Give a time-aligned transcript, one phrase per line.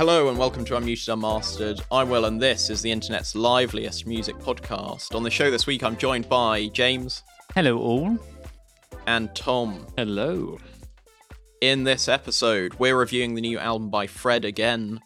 [0.00, 1.82] Hello and welcome to Unmuted Unmastered.
[1.92, 5.14] I'm Will and this is the internet's liveliest music podcast.
[5.14, 7.22] On the show this week, I'm joined by James
[7.54, 8.18] Hello, all.
[9.06, 9.86] and Tom.
[9.98, 10.56] Hello.
[11.60, 15.02] In this episode, we're reviewing the new album by Fred again.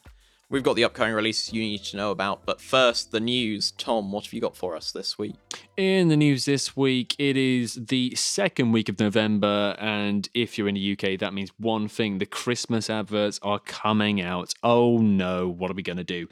[0.55, 3.73] We've got the upcoming releases you need to know about, but first, the news.
[3.73, 5.35] Tom, what have you got for us this week?
[5.77, 10.69] In the news this week, it is the second week of November, and if you're
[10.69, 14.55] in the UK, that means one thing: the Christmas adverts are coming out.
[14.63, 16.29] Oh no, what are we going to do?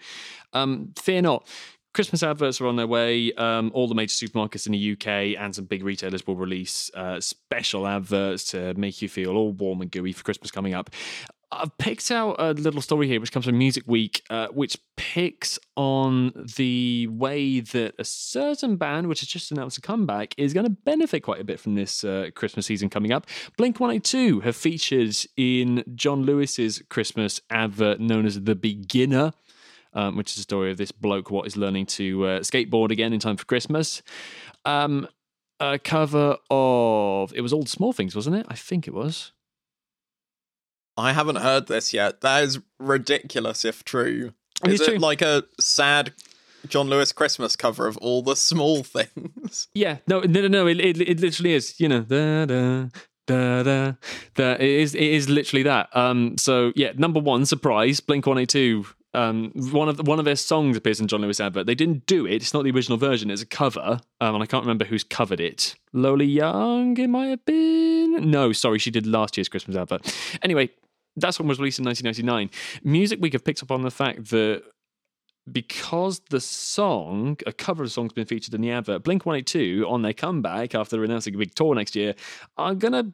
[0.52, 1.48] Um, fear not.
[1.92, 3.32] Christmas adverts are on their way.
[3.32, 7.20] Um, all the major supermarkets in the UK and some big retailers will release uh,
[7.20, 10.90] special adverts to make you feel all warm and gooey for Christmas coming up.
[11.52, 15.58] I've picked out a little story here, which comes from Music Week, uh, which picks
[15.76, 20.64] on the way that a certain band, which has just announced a comeback, is going
[20.64, 23.26] to benefit quite a bit from this uh, Christmas season coming up.
[23.58, 29.32] Blink 182 have featured in John Lewis's Christmas advert known as The Beginner.
[29.94, 33.12] Um, which is a story of this bloke what is learning to uh, skateboard again
[33.12, 34.02] in time for Christmas.
[34.64, 35.06] Um,
[35.60, 38.46] a cover of it was the small things, wasn't it?
[38.48, 39.32] I think it was.
[40.96, 42.20] I haven't heard this yet.
[42.20, 44.32] That is ridiculous if true.
[44.64, 44.98] Is it true.
[44.98, 46.12] like a sad
[46.68, 49.68] John Lewis Christmas cover of all the small things?
[49.74, 50.66] Yeah, no, no, no, no.
[50.66, 51.78] It, it, it literally is.
[51.80, 52.86] You know, da da
[53.26, 53.92] da da.
[54.34, 54.52] da.
[54.52, 54.94] It is.
[54.94, 55.94] It is literally that.
[55.96, 56.36] Um.
[56.38, 58.00] So yeah, number one surprise.
[58.00, 58.86] Blink One Eight Two.
[59.14, 59.52] Um.
[59.54, 61.66] One of the, one of their songs appears in John Lewis advert.
[61.66, 62.34] They didn't do it.
[62.34, 63.30] It's not the original version.
[63.30, 64.00] It's a cover.
[64.20, 64.34] Um.
[64.34, 65.74] And I can't remember who's covered it.
[65.92, 66.96] Lola Young.
[66.96, 68.30] It might have been.
[68.30, 70.14] No, sorry, she did last year's Christmas advert.
[70.42, 70.70] Anyway,
[71.16, 72.50] that one was released in 1999.
[72.84, 74.62] Music Week have picked up on the fact that
[75.50, 79.86] because the song, a cover of the song's been featured in the advert, Blink 182
[79.88, 82.14] on their comeback after announcing a big tour next year
[82.56, 83.12] are going to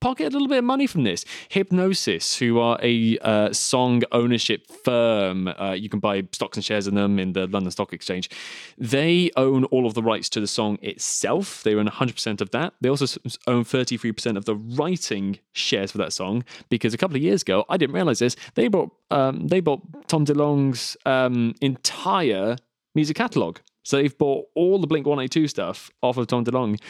[0.00, 1.24] pocket a little bit of money from this.
[1.50, 6.86] Hipgnosis, who are a uh, song ownership firm, uh, you can buy stocks and shares
[6.86, 8.30] in them in the London Stock Exchange.
[8.78, 11.62] They own all of the rights to the song itself.
[11.62, 12.74] They own 100% of that.
[12.80, 17.22] They also own 33% of the writing shares for that song because a couple of
[17.22, 22.56] years ago, I didn't realize this, they bought um, they bought Tom DeLonge's um, entire
[22.94, 23.58] music catalog.
[23.90, 26.80] So they've bought all the Blink 182 stuff off of Tom DeLonge.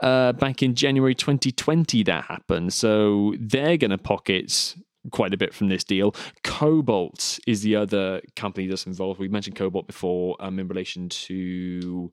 [0.00, 2.04] uh, back in January 2020.
[2.04, 2.72] That happened.
[2.72, 4.76] So they're going to pocket
[5.10, 6.14] quite a bit from this deal.
[6.44, 9.18] Kobalt is the other company that's involved.
[9.18, 12.12] We mentioned Kobalt before um, in relation to.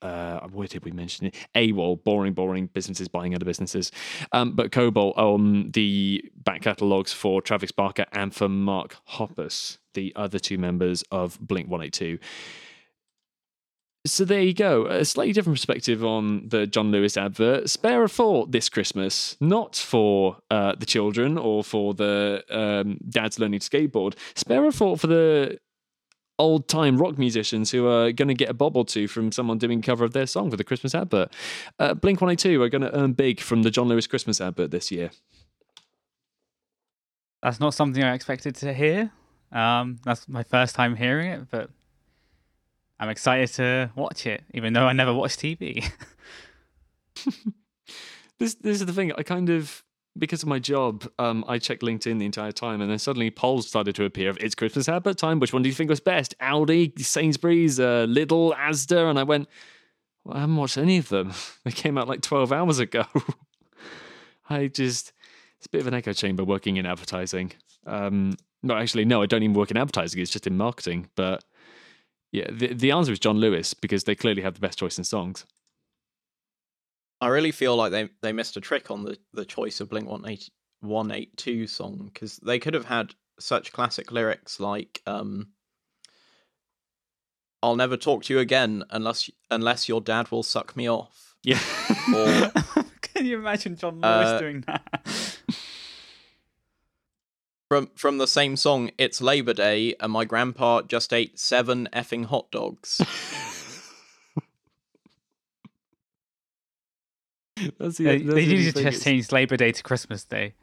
[0.00, 1.34] Uh, where did we mention it?
[1.56, 3.90] AWOL, boring, boring businesses buying other businesses.
[4.30, 10.12] Um, but Kobalt on the back catalogues for Travis Barker and for Mark Hoppus, the
[10.14, 12.18] other two members of Blink 182.
[14.08, 14.86] So there you go.
[14.86, 17.68] A slightly different perspective on the John Lewis advert.
[17.68, 23.38] Spare a thought this Christmas, not for uh, the children or for the um, dads
[23.38, 24.14] learning to skateboard.
[24.34, 25.58] Spare a thought for the
[26.38, 29.58] old time rock musicians who are going to get a bob or two from someone
[29.58, 31.32] doing cover of their song for the Christmas advert.
[31.78, 34.90] Uh, Blink 182 are going to earn big from the John Lewis Christmas advert this
[34.90, 35.10] year.
[37.42, 39.12] That's not something I expected to hear.
[39.52, 41.70] Um, that's my first time hearing it, but
[43.00, 45.88] I'm excited to watch it, even though I never watch TV.
[48.38, 49.12] this this is the thing.
[49.16, 49.84] I kind of
[50.18, 53.68] because of my job, um, I checked LinkedIn the entire time, and then suddenly polls
[53.68, 55.38] started to appear of it's Christmas advert time.
[55.38, 56.34] Which one do you think was best?
[56.40, 59.48] Aldi, Sainsbury's, uh, Lidl, Asda, and I went.
[60.24, 61.32] Well, I haven't watched any of them.
[61.64, 63.04] They came out like twelve hours ago.
[64.50, 65.12] I just
[65.58, 67.52] it's a bit of an echo chamber working in advertising.
[67.86, 70.20] Um, no, actually, no, I don't even work in advertising.
[70.20, 71.08] It's just in marketing.
[71.14, 71.44] But
[72.32, 75.04] yeah, the the answer is John Lewis because they clearly have the best choice in
[75.04, 75.44] songs.
[77.20, 80.08] I really feel like they, they missed a trick on the, the choice of Blink
[80.08, 85.48] 182 182 song because they could have had such classic lyrics like um,
[87.62, 91.60] "I'll never talk to you again unless unless your dad will suck me off." Yeah.
[92.14, 92.52] Or
[93.00, 95.27] Can you imagine John Lewis Uh, doing that?
[97.68, 102.26] From from the same song, "It's Labor Day and my grandpa just ate seven effing
[102.26, 103.00] hot dogs."
[107.78, 110.54] That's the, they that's they need to just it's- change Labor Day to Christmas Day,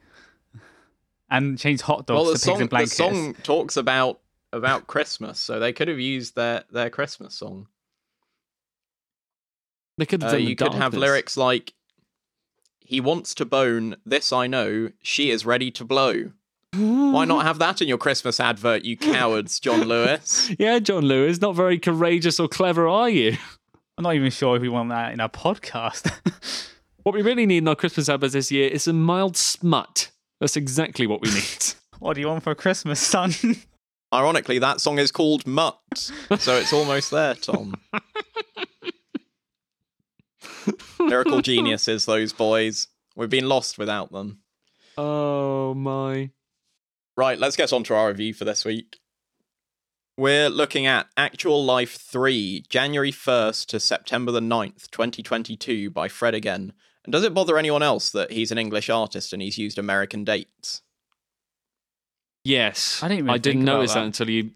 [1.30, 2.96] and change hot dogs well, the to pigs song and the blankets.
[2.96, 4.20] song talks about
[4.52, 7.68] about Christmas, so they could have used their their Christmas song.
[9.98, 11.00] They could have Uh, done the you could have darkness.
[11.00, 11.74] lyrics like,
[12.80, 13.96] "He wants to bone.
[14.06, 14.90] This I know.
[15.02, 16.32] She is ready to blow."
[16.76, 20.50] Why not have that in your Christmas advert, you cowards, John Lewis?
[20.58, 23.36] Yeah, John Lewis, not very courageous or clever, are you?
[23.98, 26.12] I'm not even sure if we want that in our podcast.
[27.06, 30.10] What we really need in our Christmas adverts this year is some mild smut.
[30.40, 31.64] That's exactly what we need.
[32.00, 33.30] what do you want for Christmas, son?
[34.12, 37.76] Ironically, that song is called Mutt, so it's almost there, Tom.
[40.98, 42.88] Lyrical geniuses, those boys.
[43.14, 44.40] We've been lost without them.
[44.98, 46.30] oh my.
[47.16, 49.00] Right, let's get on to our review for this week.
[50.18, 56.34] We're looking at Actual Life 3, January 1st to September the 9th, 2022, by Fred
[56.34, 56.74] again.
[57.04, 60.24] And does it bother anyone else that he's an English artist and he's used American
[60.24, 60.82] dates?
[62.44, 63.02] Yes.
[63.02, 64.00] I didn't even I didn't notice that.
[64.00, 64.06] that.
[64.06, 64.50] until you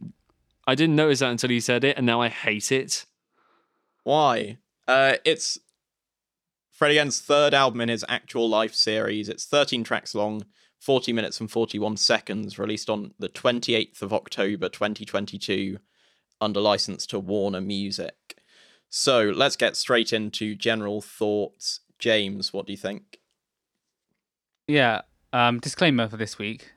[0.66, 3.06] I didn't notice that until you said it, and now I hate it.
[4.04, 4.58] Why?
[4.86, 5.58] Uh, it's
[6.70, 9.28] Fred again's third album in his Actual Life series.
[9.28, 10.44] It's 13 tracks long,
[10.80, 15.78] 40 minutes and 41 seconds, released on the 28th of October 2022
[16.40, 18.36] under license to Warner Music.
[18.88, 21.80] So let's get straight into general thoughts.
[21.98, 23.20] James, what do you think?
[24.70, 25.02] yeah.
[25.32, 26.72] Um, disclaimer for this week.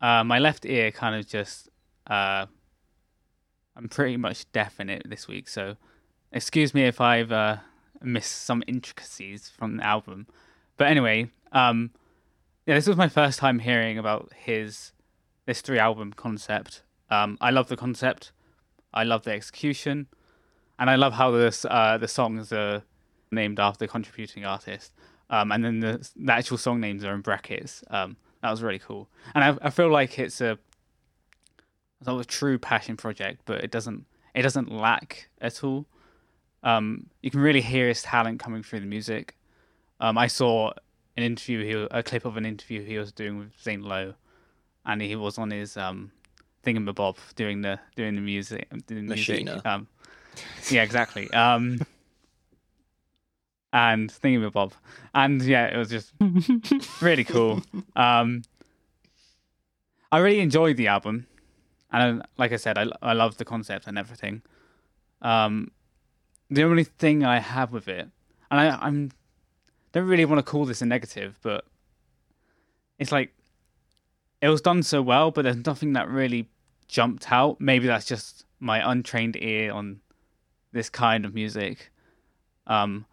[0.00, 1.68] Uh, my left ear kind of just.
[2.06, 2.46] Uh,
[3.76, 5.76] I'm pretty much deaf in it this week, so
[6.32, 7.58] excuse me if I've uh,
[8.02, 10.26] missed some intricacies from the album.
[10.76, 11.90] But anyway, um,
[12.66, 14.92] yeah, this was my first time hearing about his
[15.46, 16.82] this three album concept.
[17.10, 18.32] Um, I love the concept.
[18.94, 20.06] I love the execution,
[20.78, 22.82] and I love how this uh, the songs are
[23.30, 24.92] named after contributing artists.
[25.30, 27.82] Um, and then the, the actual song names are in brackets.
[27.90, 30.58] Um, that was really cool, and I, I feel like it's a
[32.04, 35.86] sort of a true passion project, but it doesn't it doesn't lack at all.
[36.62, 39.36] Um, you can really hear his talent coming through the music.
[40.00, 40.72] Um, I saw
[41.16, 44.14] an interview, he, a clip of an interview he was doing with Zane Lowe,
[44.86, 46.10] and he was on his um,
[46.64, 49.44] thingamabob doing the doing the music, doing the music.
[49.44, 49.62] Machina.
[49.64, 49.88] Um,
[50.70, 51.30] yeah, exactly.
[51.32, 51.80] Um,
[53.72, 54.72] and thingamabob,
[55.14, 56.12] and yeah, it was just
[57.00, 57.62] really cool.
[57.96, 58.42] Um,
[60.10, 61.26] I really enjoyed the album,
[61.90, 64.42] and like I said, I I love the concept and everything.
[65.22, 65.70] Um,
[66.50, 68.08] the only thing I have with it,
[68.50, 69.10] and I I'm
[69.92, 71.64] don't really want to call this a negative, but
[72.98, 73.32] it's like
[74.40, 76.48] it was done so well, but there's nothing that really
[76.88, 77.60] jumped out.
[77.60, 80.00] Maybe that's just my untrained ear on
[80.72, 81.90] this kind of music.
[82.66, 83.06] Um,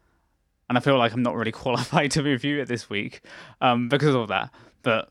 [0.69, 3.21] and I feel like I'm not really qualified to review it this week
[3.61, 4.51] um, because of that.
[4.81, 5.09] But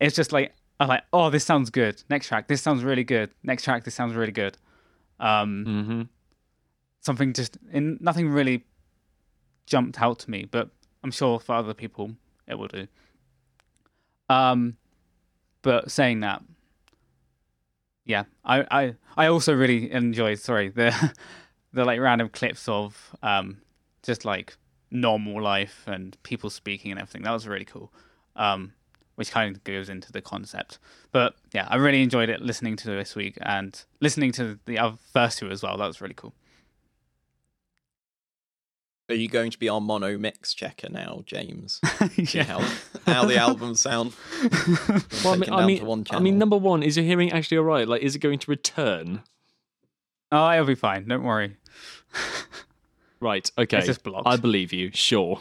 [0.00, 2.02] it's just like I'm like, oh, this sounds good.
[2.10, 3.30] Next track, this sounds really good.
[3.42, 4.56] Next track, this sounds really good.
[5.20, 6.02] Um, Mm-hmm.
[7.00, 8.64] something just in nothing really
[9.66, 10.70] jumped out to me, but
[11.02, 12.12] I'm sure for other people
[12.46, 12.86] it will do.
[14.28, 14.76] Um,
[15.62, 16.42] but saying that,
[18.04, 21.12] yeah, I I, I also really enjoyed sorry the
[21.72, 23.58] the like random clips of um
[24.02, 24.56] just like
[24.90, 27.22] normal life and people speaking and everything.
[27.22, 27.92] That was really cool.
[28.36, 28.72] Um,
[29.16, 30.78] which kind of goes into the concept.
[31.12, 34.96] But yeah, I really enjoyed it listening to this week and listening to the other
[35.12, 35.76] first two as well.
[35.76, 36.34] That was really cool.
[39.10, 41.80] Are you going to be our mono mix checker now, James?
[42.16, 42.44] Yeah.
[42.44, 42.60] how,
[43.06, 44.14] how the albums sound?
[45.24, 47.64] Well, I mean, I mean, one I mean, number one, is your hearing actually all
[47.64, 47.86] right?
[47.86, 49.22] Like, is it going to return?
[50.32, 51.06] Oh, it'll be fine.
[51.08, 51.56] Don't worry.
[53.20, 53.50] Right.
[53.58, 53.78] Okay.
[53.78, 54.26] It's just blocked.
[54.26, 54.90] I believe you.
[54.92, 55.40] Sure.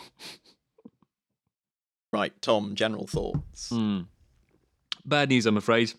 [2.13, 3.69] Right, Tom, general thoughts.
[3.69, 4.01] Hmm.
[5.05, 5.93] Bad news, I'm afraid.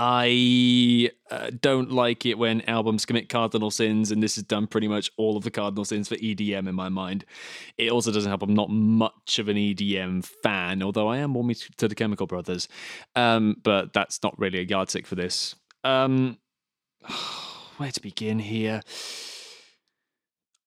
[0.00, 4.86] I uh, don't like it when albums commit cardinal sins, and this has done pretty
[4.86, 7.24] much all of the cardinal sins for EDM in my mind.
[7.76, 11.56] It also doesn't help I'm not much of an EDM fan, although I am warming
[11.78, 12.68] to the Chemical Brothers.
[13.16, 15.56] Um, but that's not really a yardstick for this.
[15.82, 16.38] Um,
[17.78, 18.82] where to begin here?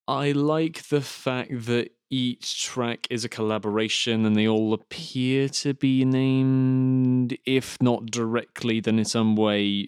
[0.10, 5.74] I like the fact that each track is a collaboration and they all appear to
[5.74, 9.88] be named, if not directly, then in some way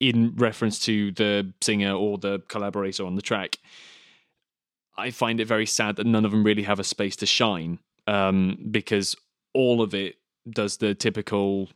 [0.00, 3.58] in reference to the singer or the collaborator on the track.
[4.96, 7.78] I find it very sad that none of them really have a space to shine
[8.08, 9.14] um, because
[9.54, 10.16] all of it
[10.50, 11.68] does the typical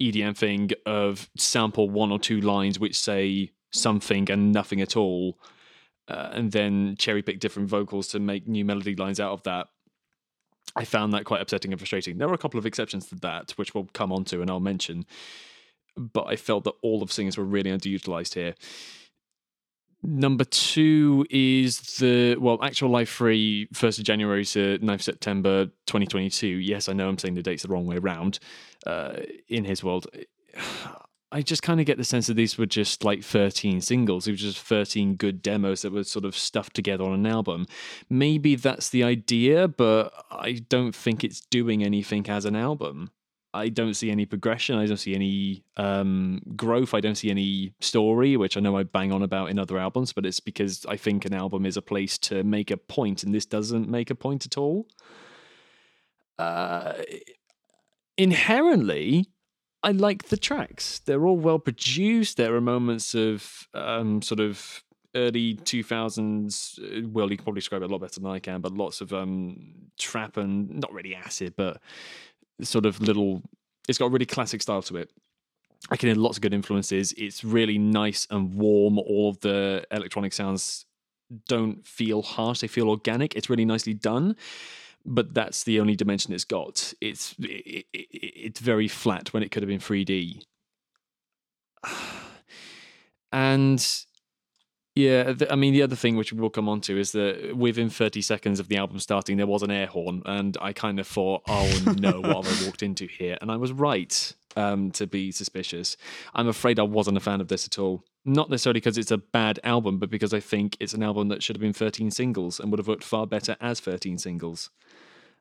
[0.00, 5.38] EDM thing of sample one or two lines which say something and nothing at all
[6.08, 9.68] uh, and then cherry pick different vocals to make new melody lines out of that.
[10.74, 12.18] I found that quite upsetting and frustrating.
[12.18, 14.60] There were a couple of exceptions to that, which we'll come on to and I'll
[14.60, 15.04] mention.
[15.96, 18.54] But I felt that all of singers were really underutilized here.
[20.04, 26.46] Number two is the well, actual life free, first of January to 9th September 2022.
[26.48, 28.40] Yes, I know I'm saying the dates the wrong way around.
[28.84, 30.08] Uh, in his world,
[31.32, 34.28] I just kind of get the sense that these were just like 13 singles.
[34.28, 37.66] It was just 13 good demos that were sort of stuffed together on an album.
[38.10, 43.10] Maybe that's the idea, but I don't think it's doing anything as an album.
[43.54, 44.76] I don't see any progression.
[44.76, 46.92] I don't see any um, growth.
[46.94, 50.12] I don't see any story, which I know I bang on about in other albums,
[50.12, 53.34] but it's because I think an album is a place to make a point, and
[53.34, 54.86] this doesn't make a point at all.
[56.38, 56.94] Uh,
[58.16, 59.28] inherently,
[59.82, 61.00] I like the tracks.
[61.00, 62.36] They're all well produced.
[62.36, 64.84] There are moments of um, sort of
[65.14, 66.78] early 2000s.
[66.78, 69.00] Uh, well, you can probably describe it a lot better than I can, but lots
[69.00, 71.80] of um, trap and not really acid, but
[72.62, 73.42] sort of little.
[73.88, 75.10] It's got a really classic style to it.
[75.90, 77.12] I can hear lots of good influences.
[77.16, 78.98] It's really nice and warm.
[78.98, 80.86] All of the electronic sounds
[81.48, 83.34] don't feel harsh; they feel organic.
[83.34, 84.36] It's really nicely done
[85.04, 86.94] but that's the only dimension it's got.
[87.00, 90.42] It's it, it, it's very flat when it could have been 3D.
[93.34, 93.82] And
[94.94, 98.20] yeah, I mean, the other thing which we'll come on to is that within 30
[98.20, 101.42] seconds of the album starting, there was an air horn, and I kind of thought,
[101.48, 103.38] oh no, what have I walked into here?
[103.40, 105.96] And I was right um, to be suspicious.
[106.34, 108.04] I'm afraid I wasn't a fan of this at all.
[108.26, 111.42] Not necessarily because it's a bad album, but because I think it's an album that
[111.42, 114.68] should have been 13 singles and would have worked far better as 13 singles.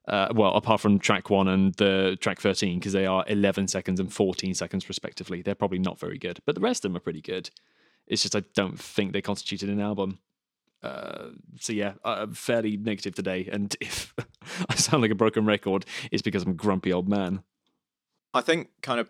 [0.08, 4.00] Uh, well, apart from track one and the track 13, because they are 11 seconds
[4.00, 5.42] and 14 seconds respectively.
[5.42, 7.52] They're probably not very good, but the rest of them are pretty good.
[8.08, 10.20] It's just I don't think they constituted an album.
[10.84, 11.30] Uh,
[11.60, 14.14] so yeah, I'm fairly negative today, and if
[14.70, 17.44] I sound like a broken record, it's because I'm a grumpy old man.
[18.34, 19.10] I think kind of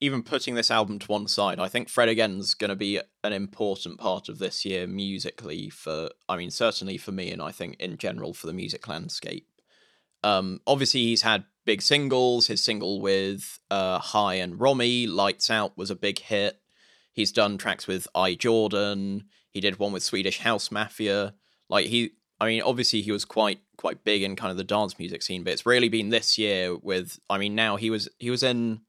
[0.00, 3.32] even putting this album to one side, I think Fred Again's going to be an
[3.32, 7.76] important part of this year musically for, I mean, certainly for me, and I think
[7.78, 9.46] in general for the music landscape.
[10.24, 12.46] Um, obviously, he's had big singles.
[12.46, 16.60] His single with uh, HAAi and Romy, Lights Out, was a big hit.
[17.12, 19.24] He's done tracks with I Jordan.
[19.50, 21.34] He did one with Swedish House Mafia.
[21.68, 24.98] Like he, I mean, obviously he was quite quite big in kind of the dance
[24.98, 27.18] music scene, but it's really been this year with.
[27.28, 28.80] I mean, now he was he was in,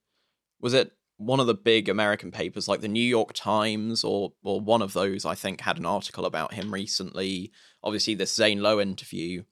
[0.62, 4.62] was it one of the big American papers like the New York Times or or
[4.62, 5.26] one of those?
[5.26, 7.52] I think had an article about him recently.
[7.84, 9.44] Obviously, this Zane Lowe interview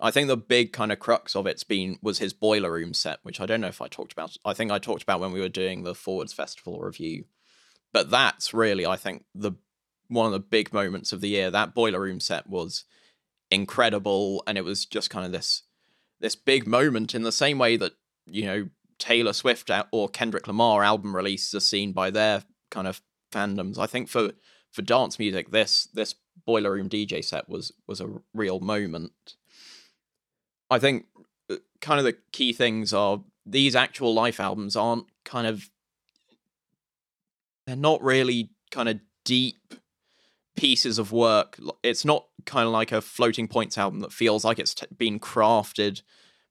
[0.00, 3.18] I think the big kind of crux of it's been was his boiler room set,
[3.22, 4.36] which I don't know if I talked about.
[4.44, 7.24] I think I talked about when we were doing the Forwards Festival review.
[7.92, 9.52] But that's really, I think, the
[10.08, 11.50] one of the big moments of the year.
[11.50, 12.84] That boiler room set was
[13.50, 15.62] incredible, and it was just kind of this
[16.20, 17.92] this big moment in the same way that
[18.26, 23.00] you know Taylor Swift or Kendrick Lamar album releases are seen by their kind of
[23.32, 23.78] fandoms.
[23.78, 24.32] I think for
[24.70, 26.14] for dance music, this this
[26.44, 29.36] boiler room DJ set was was a real moment.
[30.70, 31.06] I think
[31.50, 35.70] uh, kind of the key things are these actual life albums aren't kind of
[37.66, 39.74] they're not really kind of deep
[40.56, 41.58] pieces of work.
[41.82, 45.20] It's not kind of like a floating points album that feels like it's t- been
[45.20, 46.02] crafted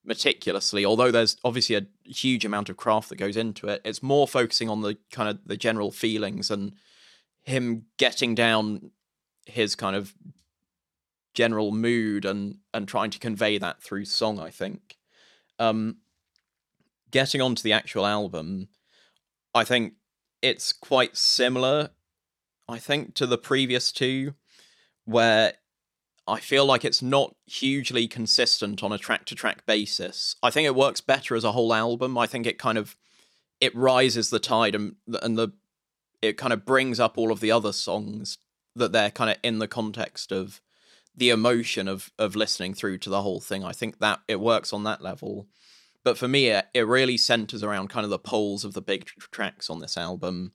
[0.05, 0.85] meticulously.
[0.85, 4.69] Although there's obviously a huge amount of craft that goes into it, it's more focusing
[4.69, 6.73] on the kind of the general feelings and
[7.43, 8.91] him getting down
[9.45, 10.13] his kind of
[11.37, 14.97] general mood and and trying to convey that through song i think.
[15.59, 15.97] Um
[17.11, 18.69] getting onto the actual album
[19.53, 19.93] i think
[20.41, 21.91] it's quite similar
[22.67, 24.33] i think to the previous two
[25.05, 25.53] where
[26.27, 30.35] i feel like it's not hugely consistent on a track to track basis.
[30.41, 32.17] I think it works better as a whole album.
[32.17, 32.97] I think it kind of
[33.61, 35.49] it rises the tide and and the
[36.21, 38.39] it kind of brings up all of the other songs
[38.75, 40.61] that they're kind of in the context of
[41.17, 43.63] the emotion of of listening through to the whole thing.
[43.63, 45.47] I think that it works on that level.
[46.03, 49.05] But for me, it, it really centers around kind of the poles of the big
[49.05, 50.53] tr- tracks on this album,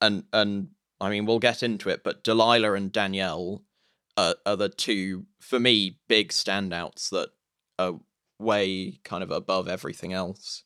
[0.00, 0.68] and and
[1.00, 3.62] I mean we'll get into it, but Delilah and Danielle
[4.16, 7.30] are, are the two for me big standouts that
[7.78, 8.00] are
[8.38, 10.64] way kind of above everything else.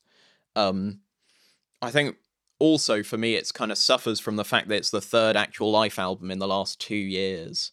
[0.56, 1.00] Um,
[1.82, 2.16] I think
[2.58, 5.70] also for me it's kind of suffers from the fact that it's the third actual
[5.70, 7.72] life album in the last two years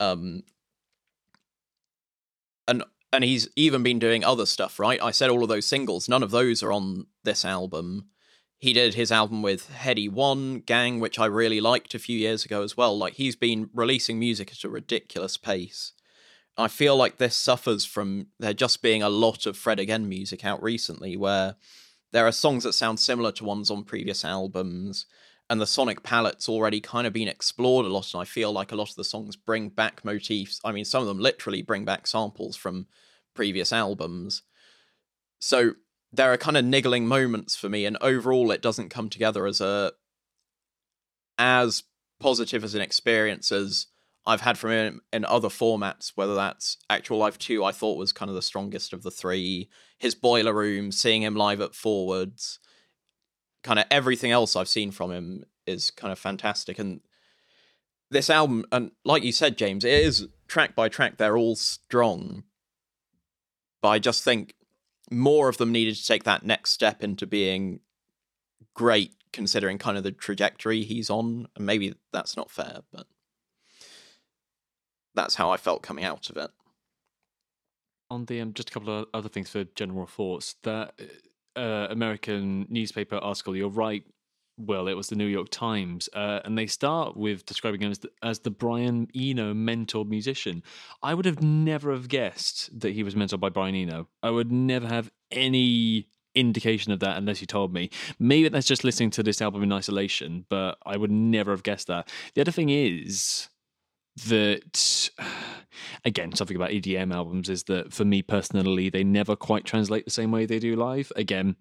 [0.00, 0.42] um,
[2.68, 5.02] and and he's even been doing other stuff, right?
[5.02, 8.10] I said all of those singles, none of those are on this album.
[8.58, 12.44] He did his album with Headie One Gang, which I really liked a few years
[12.44, 12.96] ago as well.
[12.98, 15.92] Like he's been releasing music at a ridiculous pace.
[16.58, 20.44] I feel like this suffers from there just being a lot of Fred Again music
[20.44, 21.54] out recently, where
[22.12, 25.06] there are songs that sound similar to ones on previous albums,
[25.50, 28.70] and the sonic palette's already kind of been explored a lot and i feel like
[28.70, 31.84] a lot of the songs bring back motifs i mean some of them literally bring
[31.84, 32.86] back samples from
[33.38, 34.42] previous albums.
[35.38, 35.74] So
[36.12, 39.60] there are kind of niggling moments for me and overall it doesn't come together as
[39.60, 39.92] a
[41.38, 41.84] as
[42.18, 43.86] positive as an experience as
[44.26, 48.12] I've had from him in other formats, whether that's Actual Life 2, I thought was
[48.12, 52.58] kind of the strongest of the three, his Boiler Room, seeing him live at Forwards,
[53.62, 56.78] kind of everything else I've seen from him is kind of fantastic.
[56.78, 57.00] And
[58.10, 62.44] this album, and like you said, James, it is track by track, they're all strong.
[63.82, 64.54] But I just think
[65.10, 67.80] more of them needed to take that next step into being
[68.74, 71.48] great, considering kind of the trajectory he's on.
[71.56, 73.06] And maybe that's not fair, but
[75.14, 76.50] that's how I felt coming out of it.
[78.10, 80.54] On the um, just a couple of other things for general thoughts.
[80.62, 80.98] That
[81.58, 84.04] uh, American newspaper article, you're right.
[84.56, 87.98] Well, it was the New York Times, uh, and they start with describing him as
[88.00, 90.64] the, as the Brian Eno mentor musician.
[91.00, 94.08] I would have never have guessed that he was mentored by Brian Eno.
[94.20, 97.90] I would never have any indication of that unless you told me.
[98.18, 101.86] Maybe that's just listening to this album in isolation, but I would never have guessed
[101.86, 102.10] that.
[102.34, 103.48] The other thing is
[104.26, 105.10] that
[106.04, 110.10] again something about EDM albums is that for me personally they never quite translate the
[110.10, 111.12] same way they do live.
[111.16, 111.56] Again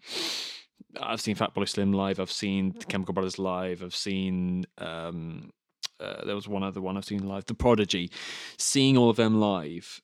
[1.01, 5.51] I've seen Fatboy Slim live I've seen the Chemical Brothers live I've seen um,
[5.99, 8.11] uh, there was one other one I've seen live The Prodigy.
[8.57, 10.01] Seeing all of them live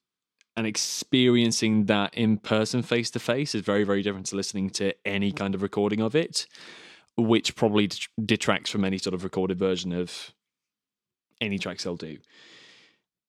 [0.56, 4.94] and experiencing that in person face to face is very very different to listening to
[5.06, 6.48] any kind of recording of it
[7.16, 7.90] which probably
[8.26, 10.34] detracts from any sort of recorded version of
[11.44, 12.18] any tracks they'll do.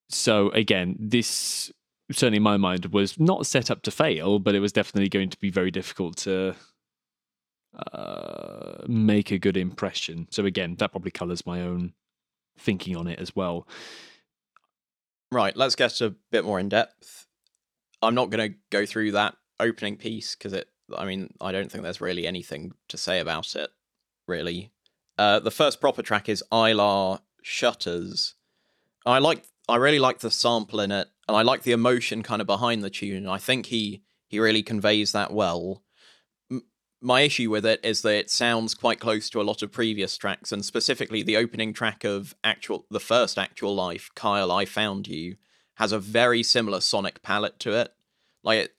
[0.09, 1.71] So again, this
[2.11, 5.29] certainly in my mind was not set up to fail, but it was definitely going
[5.29, 6.55] to be very difficult to
[7.93, 10.27] uh, make a good impression.
[10.31, 11.93] So again, that probably colours my own
[12.57, 13.67] thinking on it as well.
[15.31, 17.27] Right, let's get a bit more in depth.
[18.01, 20.69] I'm not going to go through that opening piece because it.
[20.95, 23.71] I mean, I don't think there's really anything to say about it.
[24.27, 24.71] Really,
[25.17, 28.33] uh, the first proper track is Eyelar shutters.
[29.05, 32.41] I like I really like the sample in it, and I like the emotion kind
[32.41, 33.27] of behind the tune.
[33.27, 35.83] I think he he really conveys that well.
[36.51, 36.63] M-
[37.01, 40.17] my issue with it is that it sounds quite close to a lot of previous
[40.17, 45.07] tracks, and specifically the opening track of actual the first actual life, Kyle, I found
[45.07, 45.35] you,
[45.75, 47.93] has a very similar sonic palette to it.
[48.43, 48.75] Like it,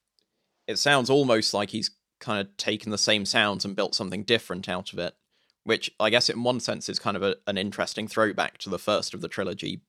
[0.66, 4.68] it sounds almost like he's kind of taken the same sounds and built something different
[4.68, 5.14] out of it
[5.66, 8.78] which I guess in one sense is kind of a, an interesting throwback to the
[8.78, 9.80] first of the trilogy.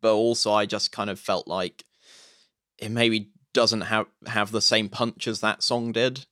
[0.00, 1.84] But also, I just kind of felt like
[2.78, 6.26] it maybe doesn't have have the same punch as that song did.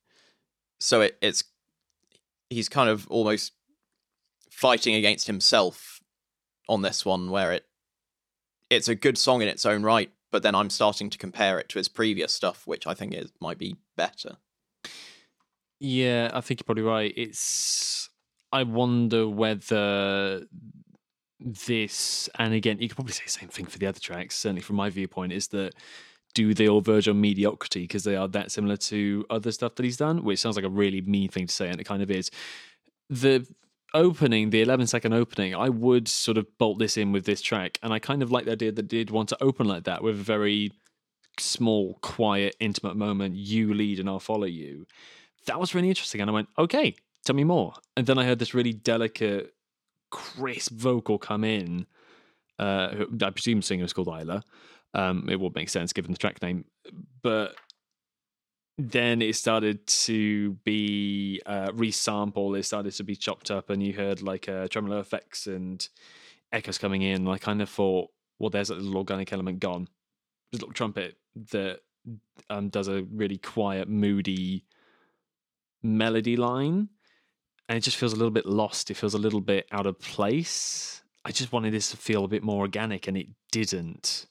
[0.79, 1.43] So it, it's
[2.51, 3.53] he's kind of almost
[4.49, 6.01] fighting against himself
[6.69, 7.67] on this one, where it
[8.71, 11.69] it's a good song in its own right, but then I'm starting to compare it
[11.71, 14.37] to his previous stuff, which I think is might be better.
[15.81, 17.13] Yeah, I think you're probably right.
[17.17, 18.09] It's
[18.53, 20.47] I wonder whether
[21.41, 24.63] this, and again, you could probably say the same thing for the other tracks, certainly
[24.63, 25.75] from my viewpoint, is that
[26.35, 29.85] do they all verge on mediocrity because they are that similar to other stuff that
[29.85, 30.25] he's done?
[30.25, 32.31] Which sounds like a really mean thing to say, and it kind of is.
[33.11, 33.47] The
[33.95, 37.79] opening, the 11 second opening, I would sort of bolt this in with this track,
[37.83, 40.21] and I kind of like the idea that did want to open like that with
[40.21, 40.73] a very
[41.39, 43.35] small, quiet, intimate moment.
[43.37, 44.87] You lead, and I'll follow you.
[45.47, 47.75] That was really interesting, and I went, okay, tell me more.
[47.97, 49.55] And then I heard this really delicate,
[50.11, 51.87] crisp vocal come in.
[52.59, 54.43] Uh, I presume the singer is called Eyelar.
[54.95, 56.67] Um, it would make sense given the track name,
[57.23, 57.55] but
[58.77, 62.59] then it started to be uh, resampled.
[62.59, 65.87] It started to be chopped up, and you heard like uh, tremolo effects and
[66.53, 67.27] echoes coming in.
[67.27, 69.89] I kind of thought, well, there's a little organic element gone.
[70.51, 71.17] There's a little trumpet
[71.53, 71.81] that
[72.51, 74.67] um, does a really quiet, moody
[75.83, 76.89] melody line
[77.69, 78.91] and it just feels a little bit lost.
[78.91, 81.03] It feels a little bit out of place.
[81.25, 84.27] I just wanted this to feel a bit more organic, and it didn't.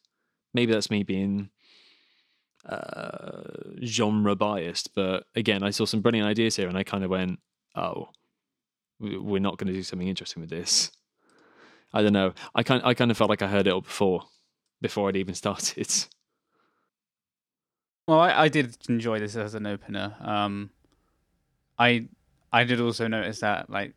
[0.54, 1.50] Maybe that's me being
[2.68, 3.44] uh,
[3.84, 7.40] genre biased, but again, I saw some brilliant ideas here, and I kind of went,
[7.76, 8.10] "Oh,
[9.00, 10.92] we're not going to do something interesting with this."
[11.94, 12.34] I don't know.
[12.56, 14.24] I kind I kind of felt like I heard it all before,
[14.82, 15.90] before I'd even started.
[18.08, 20.16] Well, I, I did enjoy this as an opener.
[20.20, 20.72] Um,
[21.78, 22.10] I
[22.52, 23.94] I did also notice that like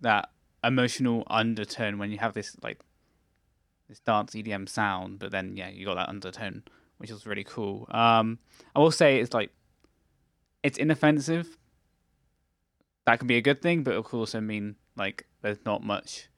[0.00, 0.30] that
[0.64, 2.80] emotional undertone when you have this like
[3.88, 6.62] this dance EDM sound, but then yeah, you got that undertone,
[6.98, 7.86] which was really cool.
[7.90, 8.38] Um,
[8.74, 9.50] I will say it's like
[10.62, 11.56] it's inoffensive.
[13.06, 16.28] That can be a good thing, but it could also mean like there's not much,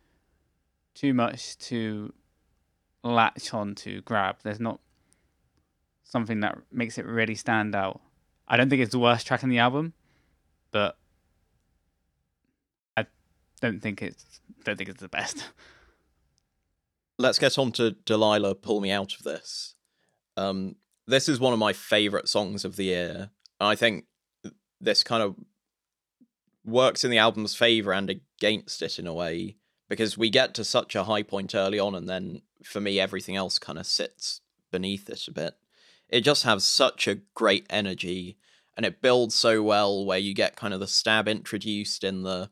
[0.95, 2.13] too much to
[3.03, 4.37] latch on to grab.
[4.43, 4.81] There's not
[6.05, 8.01] something that makes it really stand out.
[8.47, 9.95] I don't think it's the worst track in the album,
[10.71, 10.97] but
[13.61, 15.45] don't think it's don't think it's the best.
[17.19, 18.55] Let's get on to Delilah.
[18.57, 19.75] Pull me out of this.
[20.37, 23.31] Um, this is one of my favorite songs of the year.
[23.61, 24.07] I think
[24.81, 25.37] this kind of
[26.65, 29.57] works in the album's favor and against it in a way
[29.89, 33.37] because we get to such a high point early on, and then for me, everything
[33.37, 35.55] else kind of sits beneath it a bit.
[36.09, 38.39] It just has such a great energy,
[38.77, 40.07] and it builds so well.
[40.07, 42.51] Where you get kind of the stab introduced in the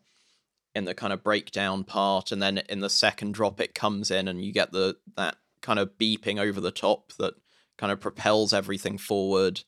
[0.79, 4.29] in the kind of breakdown part, and then in the second drop, it comes in,
[4.29, 7.35] and you get the that kind of beeping over the top that
[7.77, 9.61] kind of propels everything forward.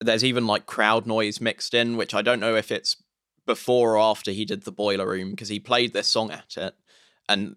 [0.00, 2.96] There's even like crowd noise mixed in, which I don't know if it's
[3.46, 6.74] before or after he did the boiler room because he played this song at it
[7.28, 7.56] and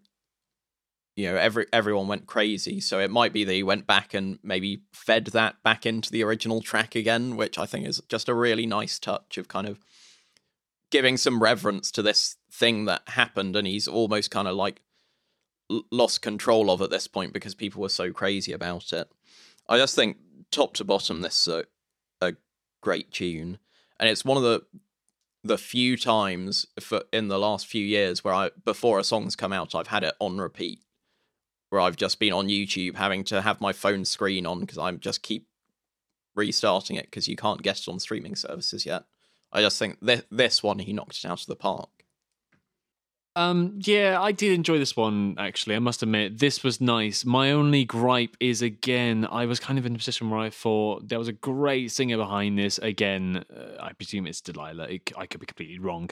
[1.15, 4.39] you know every everyone went crazy so it might be that he went back and
[4.43, 8.33] maybe fed that back into the original track again which i think is just a
[8.33, 9.79] really nice touch of kind of
[10.91, 14.81] giving some reverence to this thing that happened and he's almost kind of like
[15.91, 19.11] lost control of at this point because people were so crazy about it
[19.67, 20.17] i just think
[20.49, 21.65] top to bottom this is a,
[22.25, 22.33] a
[22.81, 23.57] great tune
[23.99, 24.63] and it's one of the
[25.47, 29.53] the few times for in the last few years where I before a song's come
[29.53, 30.81] out, I've had it on repeat.
[31.69, 34.99] Where I've just been on YouTube having to have my phone screen on because I'm
[34.99, 35.47] just keep
[36.33, 39.03] restarting it because you can't get it on streaming services yet.
[39.57, 41.89] I just think th- this one he knocked it out of the park.
[43.35, 45.75] Um, yeah, I did enjoy this one actually.
[45.75, 47.25] I must admit, this was nice.
[47.25, 51.09] My only gripe is again, I was kind of in a position where I thought
[51.09, 52.77] there was a great singer behind this.
[52.77, 54.89] Again, uh, I presume it's Delilah.
[54.89, 56.11] It, I could be completely wrong.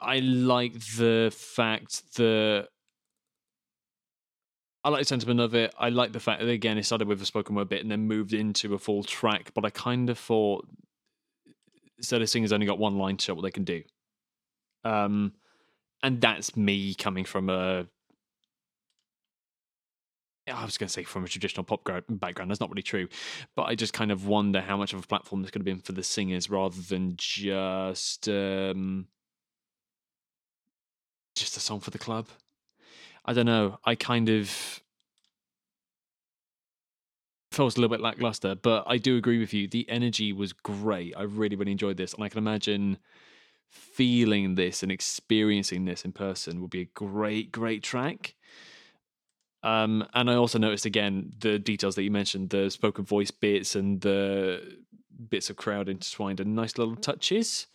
[0.00, 2.68] I like the fact that
[4.84, 5.74] I like the sentiment of it.
[5.78, 8.06] I like the fact that again it started with a spoken word bit and then
[8.06, 9.52] moved into a full track.
[9.54, 10.66] But I kind of thought
[11.98, 13.82] instead of singers only got one line to show what they can do.
[14.84, 15.32] Um,
[16.02, 17.86] and that's me coming from a
[20.48, 22.50] I was going to say from a traditional pop background.
[22.50, 23.08] That's not really true,
[23.56, 25.80] but I just kind of wonder how much of a platform this could have been
[25.80, 29.08] for the singers rather than just um,
[31.34, 32.28] just a song for the club.
[33.24, 33.78] I don't know.
[33.84, 34.80] I kind of
[37.56, 39.66] felt a little bit lackluster, but I do agree with you.
[39.66, 41.14] The energy was great.
[41.16, 42.98] I really, really enjoyed this, and I can imagine
[43.70, 48.34] feeling this and experiencing this in person would be a great, great track.
[49.62, 53.74] Um, and I also noticed again the details that you mentioned, the spoken voice bits
[53.74, 54.78] and the
[55.28, 57.66] bits of crowd intertwined, and nice little touches.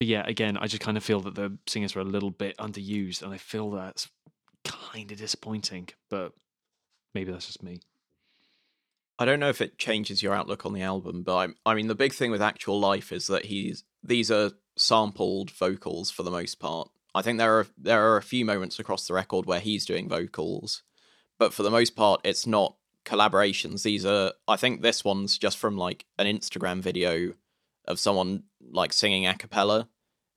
[0.00, 2.56] But yeah, again, I just kind of feel that the singers were a little bit
[2.58, 4.08] underused, and I feel that's
[4.70, 5.88] kind of disappointing.
[6.08, 6.32] But
[7.14, 7.80] maybe that's just me.
[9.18, 11.88] I don't know if it changes your outlook on the album, but I'm, I mean,
[11.88, 16.30] the big thing with Actual Life is that he's these are sampled vocals for the
[16.30, 16.88] most part.
[17.14, 20.08] I think there are there are a few moments across the record where he's doing
[20.08, 20.82] vocals,
[21.38, 23.82] but for the most part, it's not collaborations.
[23.82, 27.34] These are, I think, this one's just from like an Instagram video
[27.86, 29.88] of someone like singing a cappella,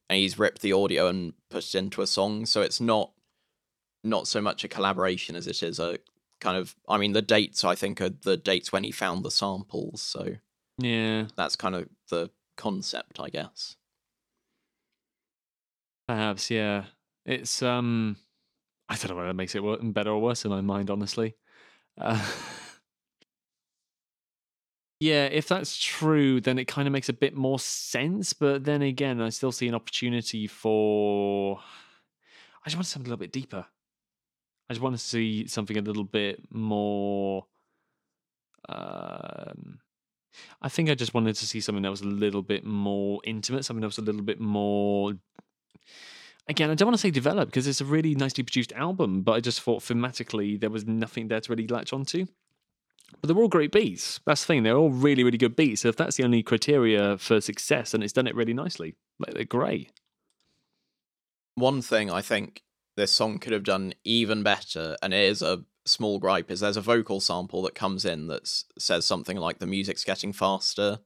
[0.10, 2.46] and he's ripped the audio and put it into a song.
[2.46, 3.12] So it's not
[4.04, 5.98] not so much a collaboration as it is a
[6.40, 9.32] kind of I mean the dates I think are the dates when he found the
[9.32, 10.36] samples, so
[10.78, 13.76] yeah, that's kind of the concept, I guess.
[16.08, 16.86] Perhaps, yeah.
[17.26, 18.18] It's um,
[18.90, 21.36] I don't know whether that makes it better or worse in my mind, honestly.
[21.98, 22.26] Uh,
[25.00, 28.34] yeah, if that's true, then it kind of makes a bit more sense.
[28.34, 31.60] But then again, I still see an opportunity for.
[32.66, 33.66] I just want to something a little bit deeper.
[34.70, 37.46] I just want to see something a little bit more.
[38.70, 39.80] Um,
[40.62, 43.66] I think I just wanted to see something that was a little bit more intimate,
[43.66, 45.14] something that was a little bit more.
[46.48, 49.34] Again, I don't want to say developed because it's a really nicely produced album, but
[49.34, 52.26] I just thought thematically there was nothing there to really latch onto.
[53.22, 54.20] But they're all great beats.
[54.26, 55.82] That's the thing; they're all really, really good beats.
[55.82, 58.96] So if that's the only criteria for success, and it's done it really nicely.
[59.20, 59.92] Like they're great.
[61.56, 62.64] One thing I think
[62.96, 66.78] this song could have done even better, and it is a small gripe, is there's
[66.78, 71.00] a vocal sample that comes in that says something like the music's getting faster,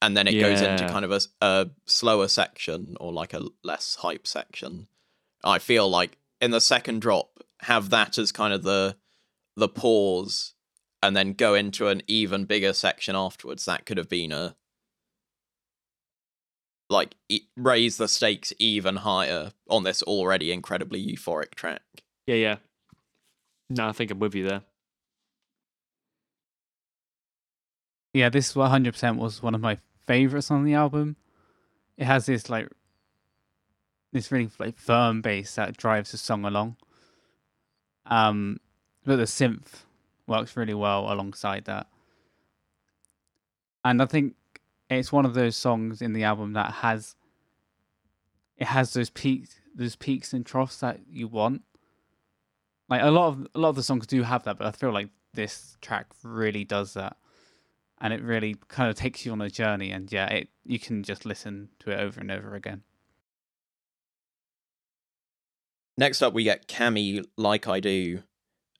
[0.00, 0.48] and then it yeah.
[0.48, 4.88] goes into kind of a, a slower section or like a less hype section.
[5.44, 8.96] I feel like in the second drop, have that as kind of the
[9.56, 10.54] the pause,
[11.02, 13.64] and then go into an even bigger section afterwards.
[13.64, 14.56] That could have been a
[16.92, 21.82] like e- raise the stakes even higher on this already incredibly euphoric track.
[22.26, 22.56] Yeah, yeah.
[23.68, 24.62] No, I think I'm with you there.
[28.12, 31.16] Yeah, this 100% was one of my favorites on the album.
[31.96, 32.68] It has this like
[34.12, 36.76] this really like firm bass that drives the song along.
[38.06, 38.58] Um,
[39.04, 39.84] but the synth
[40.26, 41.86] works really well alongside that.
[43.84, 44.34] And I think
[44.98, 47.14] it's one of those songs in the album that has
[48.56, 51.62] it has those peaks those peaks and troughs that you want.
[52.88, 54.92] Like a lot of a lot of the songs do have that, but I feel
[54.92, 57.16] like this track really does that.
[58.00, 61.02] And it really kind of takes you on a journey and yeah, it you can
[61.02, 62.82] just listen to it over and over again.
[65.96, 68.22] Next up, we get Kammy, like I do.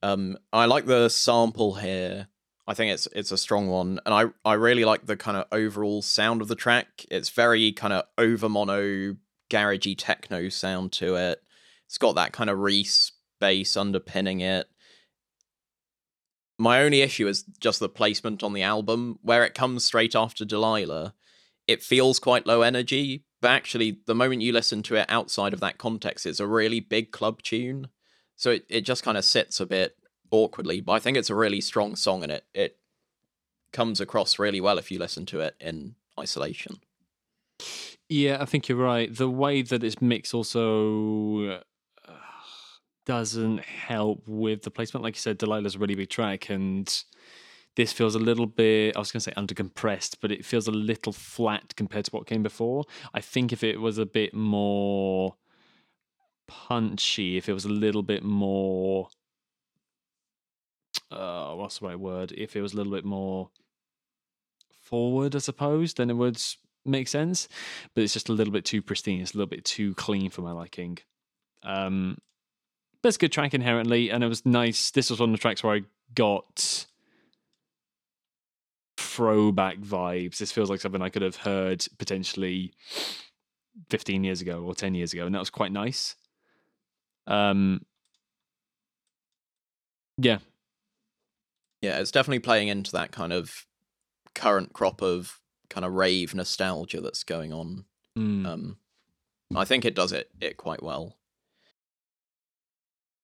[0.01, 2.27] Um, I like the sample here.
[2.65, 5.45] I think it's it's a strong one, and I I really like the kind of
[5.51, 7.05] overall sound of the track.
[7.11, 9.17] It's very kind of over mono,
[9.49, 11.41] garagey techno sound to it.
[11.87, 14.67] It's got that kind of Reese bass underpinning it.
[16.57, 20.45] My only issue is just the placement on the album, where it comes straight after
[20.45, 21.13] Delilah.
[21.67, 25.59] It feels quite low energy, but actually, the moment you listen to it outside of
[25.59, 27.89] that context, it's a really big club tune.
[28.37, 29.95] So it, it just kind of sits a bit
[30.33, 32.77] awkwardly, but I think it's a really strong song and it, it
[33.71, 36.79] comes across really well if you listen to it in isolation.
[38.09, 39.15] Yeah, I think you're right.
[39.15, 41.61] The way that it's mixed also
[42.07, 42.13] uh,
[43.05, 45.03] doesn't help with the placement.
[45.03, 47.03] Like you said, Delilah's a really big track, and
[47.75, 50.71] this feels a little bit, I was going to say undercompressed, but it feels a
[50.71, 52.85] little flat compared to what came before.
[53.13, 55.35] I think if it was a bit more
[56.47, 59.09] punchy, if it was a little bit more,
[61.17, 62.33] uh, what's the right word?
[62.35, 63.49] If it was a little bit more
[64.81, 66.41] forward, I suppose, then it would
[66.85, 67.47] make sense.
[67.93, 69.21] But it's just a little bit too pristine.
[69.21, 70.99] It's a little bit too clean for my liking.
[71.63, 72.17] Um,
[73.01, 74.91] but it's a good track inherently, and it was nice.
[74.91, 75.81] This was one of the tracks where I
[76.15, 76.85] got
[78.97, 80.37] throwback vibes.
[80.37, 82.73] This feels like something I could have heard potentially
[83.89, 86.15] 15 years ago or 10 years ago, and that was quite nice.
[87.27, 87.85] Um,
[90.17, 90.39] yeah.
[91.83, 93.65] Yeah, it's definitely playing into that kind of
[94.33, 97.83] current crop of kind of rave nostalgia that's going on.
[98.17, 98.47] Mm.
[98.47, 98.77] Um,
[99.53, 101.17] I think it does it it quite well.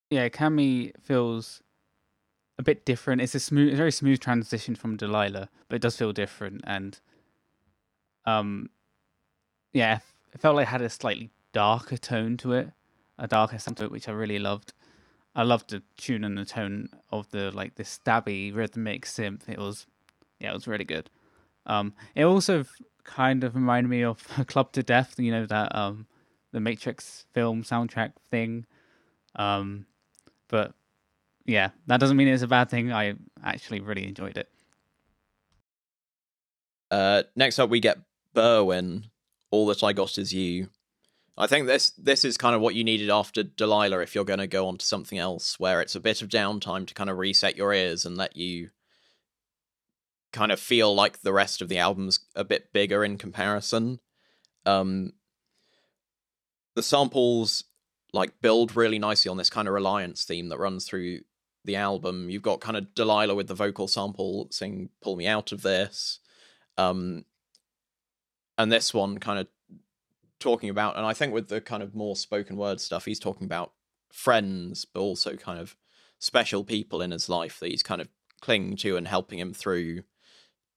[0.10, 1.64] Yeah, Kammy feels
[2.58, 3.22] a bit different.
[3.22, 6.60] It's a smooth, very smooth transition from Delilah, but it does feel different.
[6.66, 7.00] And
[8.26, 8.70] um,
[9.72, 10.00] yeah,
[10.34, 12.72] it felt like it had a slightly darker tone to it,
[13.18, 14.74] a darker sound to it, which I really loved.
[15.40, 19.48] I loved the tune and the tone of the like the stabby rhythmic synth.
[19.48, 19.88] It was,
[20.38, 21.10] yeah, it was really good.
[21.66, 22.66] Um, it also
[23.06, 25.16] kind of reminded me of Clubbed to Death.
[25.18, 26.08] You know that um,
[26.52, 28.66] the Matrix film soundtrack thing.
[29.38, 29.86] Um,
[30.50, 30.74] but
[31.46, 32.92] yeah, that doesn't mean it's a bad thing.
[32.92, 34.50] I actually really enjoyed it.
[36.92, 38.00] Uh, next up, we get
[38.36, 39.06] Berwyn.
[39.52, 40.68] All that I got is you.
[41.40, 44.40] I think this this is kind of what you needed after Delilah if you're going
[44.40, 47.18] to go on to something else, where it's a bit of downtime to kind of
[47.18, 48.72] reset your ears and let you
[50.34, 54.00] kind of feel like the rest of the album's a bit bigger in comparison.
[54.66, 55.14] Um,
[56.76, 57.64] the samples
[58.12, 61.22] like build really nicely on this kind of reliance theme that runs through
[61.64, 62.30] the album.
[62.30, 66.20] You've got kind of Delilah with the vocal sample saying "Pull me out of this,"
[66.78, 67.24] um,
[68.58, 69.48] and this one kind of
[70.40, 73.46] talking about, and I think with the kind of more spoken word stuff, he's talking
[73.46, 73.74] about
[74.12, 75.76] friends, but also kind of
[76.20, 78.10] special people in his life that he's kind of
[78.42, 80.04] clinging to and helping him through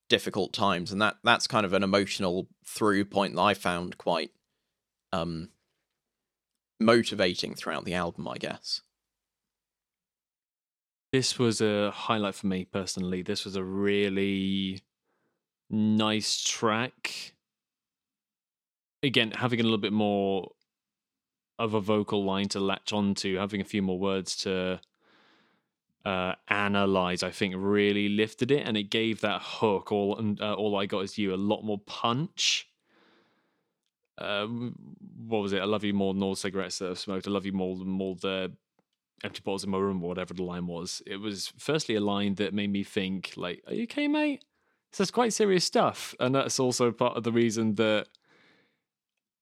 [0.09, 4.31] difficult times, and that that's kind of an emotional through point that I found quite
[5.13, 5.49] um
[6.81, 8.83] motivating throughout the album, I guess.
[11.13, 13.23] This was a highlight for me personally.
[13.23, 14.83] This was a really
[15.71, 17.35] nice track.
[19.03, 20.53] Again, having a little bit more
[21.59, 24.81] of a vocal line to latch onto, having a few more words to
[26.05, 29.91] uh, analyze, I think really lifted it, and it gave that hook.
[29.93, 32.69] All and uh, all I got is you a lot more punch.
[34.19, 34.75] Um,
[35.27, 35.61] what was it?
[35.61, 37.27] I love you more than all cigarettes that I've smoked.
[37.27, 38.53] I love you more than all the
[39.25, 41.03] empty bottles in my room, or whatever the line was.
[41.07, 44.45] It was firstly a line that made me think, like, "Are you okay, mate?"
[44.93, 48.09] So it's quite serious stuff, and that's also part of the reason that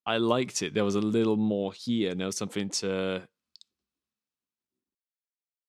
[0.07, 0.75] I liked it.
[0.75, 3.29] There was a little more here, and there was something to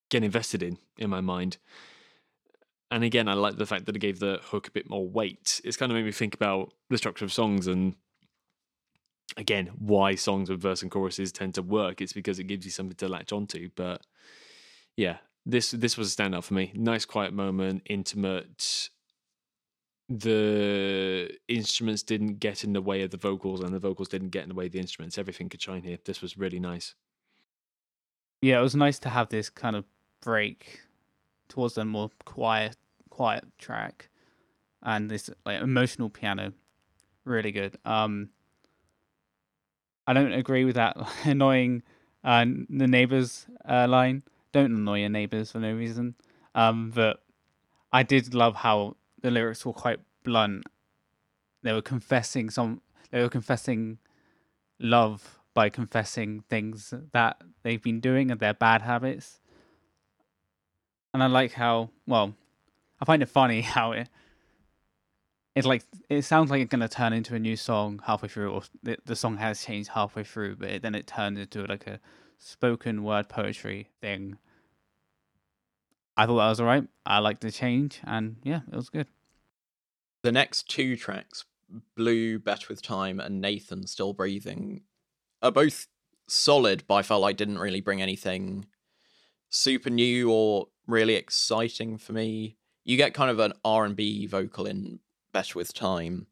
[0.10, 1.58] get invested in in my mind.
[2.92, 5.62] And again, I like the fact that it gave the hook a bit more weight.
[5.64, 7.96] It's kind of made me think about the structure of songs and
[9.38, 12.02] again, why songs with verse and choruses tend to work.
[12.02, 13.70] It's because it gives you something to latch onto.
[13.76, 14.02] But
[14.98, 16.72] yeah, this this was a standout for me.
[16.76, 18.90] Nice quiet moment, intimate.
[20.18, 24.44] The instruments didn't get in the way of the vocals, and the vocals didn't get
[24.44, 25.18] in the way of the instruments.
[25.18, 25.98] Everything could shine here.
[26.04, 26.96] This was really nice.
[28.42, 29.86] Yeah, it was nice to have this kind of
[30.22, 30.82] break
[31.48, 32.76] towards a more quiet,
[33.10, 34.10] quiet track,
[34.84, 36.52] and this like emotional piano,
[37.24, 37.78] really good.
[37.86, 38.32] Um,
[40.08, 41.84] I don't agree with that annoying
[42.24, 44.24] uh, the neighbors uh, line.
[44.52, 46.16] Don't annoy your neighbors for no reason.
[46.54, 47.24] Um, but
[47.94, 50.66] I did love how the lyrics were quite blunt.
[51.64, 52.82] They were confessing some.
[53.12, 54.00] They were confessing
[54.80, 59.40] love by confessing things that they've been doing and their bad habits.
[61.14, 62.34] And I like how well,
[63.00, 64.10] I find it funny how it
[65.56, 68.62] it's like it sounds like it's gonna turn into a new song halfway through, or
[68.84, 72.00] the, the song has changed halfway through, but it, then it turns into like a
[72.38, 74.38] spoken word poetry thing.
[76.22, 76.88] I thought that was alright.
[77.04, 79.08] I liked the change, and yeah, it was good.
[80.22, 81.46] The next two tracks,
[81.98, 84.84] Bleu, Better with Time, and Nathan Still Breathing,
[85.42, 85.88] are both
[86.28, 88.68] solid, but I felt like didn't really bring anything
[89.50, 92.56] super new or really exciting for me.
[92.84, 95.00] You get kind of an R and B vocal in
[95.34, 96.28] Better with Time.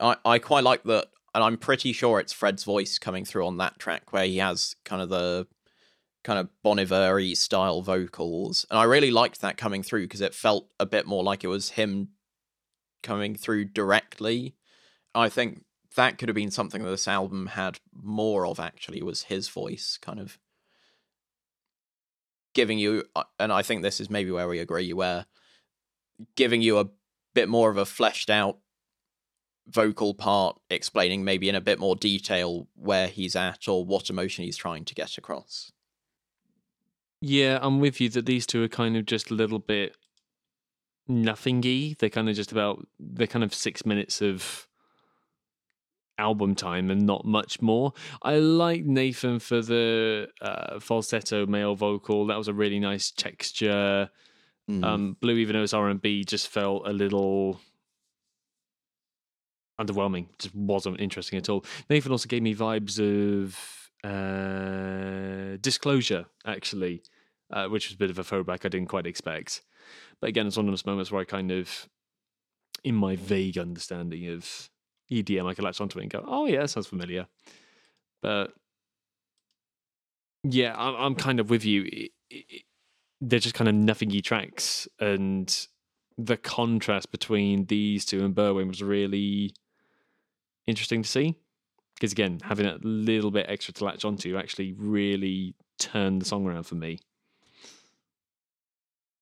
[0.00, 3.58] I, I quite like that, and I'm pretty sure it's Fred's voice coming through on
[3.58, 5.46] that track where he has kind of the
[6.26, 8.66] kind of Bon Iver style vocals.
[8.68, 11.48] And I really liked that coming through because it felt a bit more like it
[11.48, 12.08] was him
[13.04, 14.56] coming through directly.
[15.14, 15.62] I think
[15.94, 20.00] that could have been something that this album had more of actually was his voice
[20.02, 20.38] kind of
[22.54, 25.26] giving you uh, and I think this is maybe where we agree where
[26.36, 26.88] giving you a
[27.34, 28.58] bit more of a fleshed out
[29.68, 34.44] vocal part explaining maybe in a bit more detail where he's at or what emotion
[34.44, 35.72] he's trying to get across.
[37.20, 39.96] Yeah, I'm with you that these two are kind of just a little bit
[41.08, 41.96] nothingy.
[41.98, 44.68] They're kind of just about they're kind of six minutes of
[46.18, 47.92] album time and not much more.
[48.22, 52.26] I like Nathan for the uh, falsetto male vocal.
[52.26, 54.10] That was a really nice texture.
[54.70, 54.84] Mm.
[54.84, 57.60] Um, Bleu, even though it's R and B, just felt a little
[59.80, 60.26] underwhelming.
[60.38, 61.64] Just wasn't interesting at all.
[61.88, 63.58] Nathan also gave me vibes of
[64.06, 67.02] uh, Disclosure, actually,
[67.50, 69.62] uh, which was a bit of a throwback I didn't quite expect.
[70.20, 71.88] But again, it's one of those moments where I kind of,
[72.84, 74.70] in my vague understanding of
[75.10, 77.26] EDM, I could latch onto it and go, "Oh yeah, sounds familiar."
[78.22, 78.52] But
[80.44, 82.08] yeah, I'm, I'm kind of with you.
[83.20, 85.66] They're just kind of nothingy tracks, and
[86.18, 89.54] the contrast between these two and Berwyn was really
[90.66, 91.36] interesting to see.
[91.96, 96.46] Because again, having a little bit extra to latch onto actually really turned the song
[96.46, 97.00] around for me.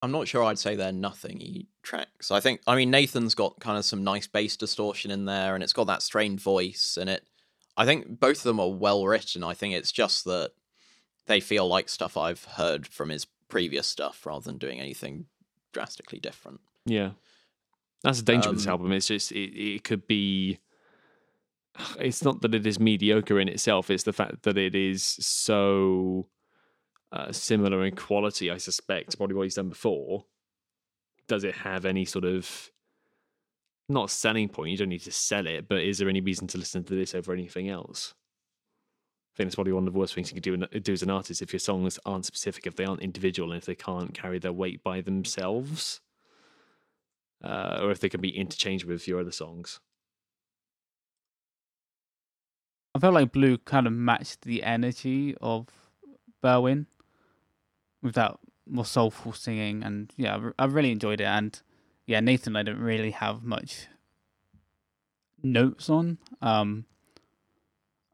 [0.03, 2.31] I'm not sure I'd say they're nothingy tracks.
[2.31, 5.65] I think I mean Nathan's got kind of some nice bass distortion in there and
[5.65, 7.27] it's got that strained voice and it
[7.77, 9.43] I think both of them are well written.
[9.43, 10.53] I think it's just that
[11.27, 15.27] they feel like stuff I've heard from his previous stuff rather than doing anything
[15.73, 16.61] drastically different.
[16.85, 17.11] Yeah.
[18.03, 18.93] That's the danger um, of this um, album.
[18.93, 20.59] It's just it, it could be
[21.99, 26.29] it's not that it is mediocre in itself, it's the fact that it is so
[27.13, 30.25] uh, similar in quality, I suspect, probably what he's done before.
[31.27, 32.71] Does it have any sort of
[33.89, 34.73] not selling point?
[34.73, 37.15] You don't need to sell it, but is there any reason to listen to this
[37.15, 38.15] over anything else?
[39.33, 41.11] I think that's probably one of the worst things you can do, do as an
[41.11, 44.39] artist if your songs aren't specific, if they aren't individual, and if they can't carry
[44.39, 46.01] their weight by themselves,
[47.43, 49.81] uh, or if they can be interchanged with your other songs.
[52.95, 55.67] I felt like Bleu kind of matched the energy of
[56.43, 56.87] Berwyn
[58.03, 61.27] with that more soulful singing, and yeah, I really enjoyed it.
[61.27, 61.61] And
[62.07, 63.89] yeah, Nathan, I don't really have much
[65.43, 66.19] notes on.
[66.41, 66.87] Um,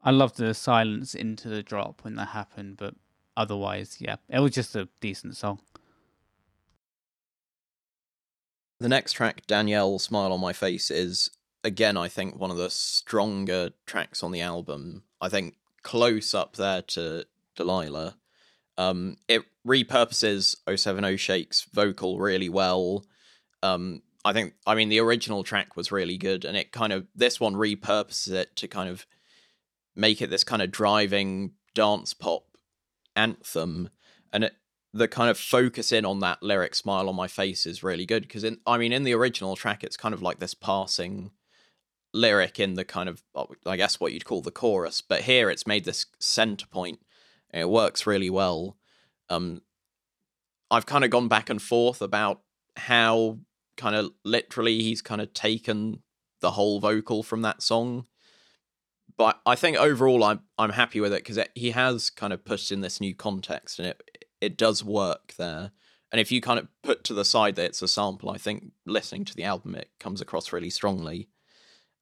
[0.03, 2.95] I loved the silence into the drop when that happened, but
[3.37, 5.59] otherwise, yeah, it was just a decent song.
[8.79, 11.29] The next track, Danielle, Smile on My Face, is
[11.63, 15.03] again, I think, one of the stronger tracks on the album.
[15.19, 18.17] I think close up there to Delilah.
[18.77, 23.05] Um, it repurposes 070 Shake's vocal really well.
[23.61, 27.07] Um, I think, I mean, the original track was really good, and it kind of,
[27.15, 29.05] this one repurposes it to kind of
[29.95, 32.43] make it this kind of driving dance pop
[33.15, 33.89] anthem.
[34.31, 34.53] And it,
[34.93, 38.23] the kind of focus in on that lyric smile on my face is really good
[38.23, 41.31] because in i mean in the original track it's kind of like this passing
[42.13, 43.23] lyric in the kind of
[43.65, 46.99] I guess what you'd call the chorus, but here it's made this center point.
[47.53, 48.77] it works really well.
[49.29, 49.61] Um,
[50.69, 52.41] I've kind of gone back and forth about
[52.75, 53.39] how
[53.77, 56.01] kind of literally he's kind of taken
[56.39, 58.05] the whole vocal from that song.
[59.17, 62.71] But I think overall I'm I'm happy with it because he has kind of put
[62.71, 65.71] in this new context and it it does work there.
[66.11, 68.71] And if you kind of put to the side that it's a sample, I think
[68.85, 71.29] listening to the album it comes across really strongly.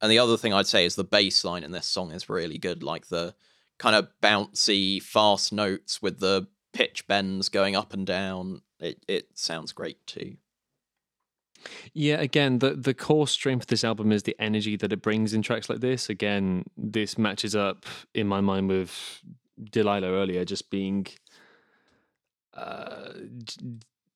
[0.02, 2.58] And the other thing I'd say is the bass line in this song is really
[2.58, 3.36] good, like the
[3.78, 8.62] kind of bouncy, fast notes with the pitch bends going up and down.
[8.80, 10.38] It it sounds great too.
[11.94, 15.34] Yeah, again, the the core strength of this album is the energy that it brings
[15.34, 16.10] in tracks like this.
[16.10, 19.22] Again, this matches up in my mind with
[19.62, 21.08] Delilah earlier, just being
[22.54, 23.12] uh,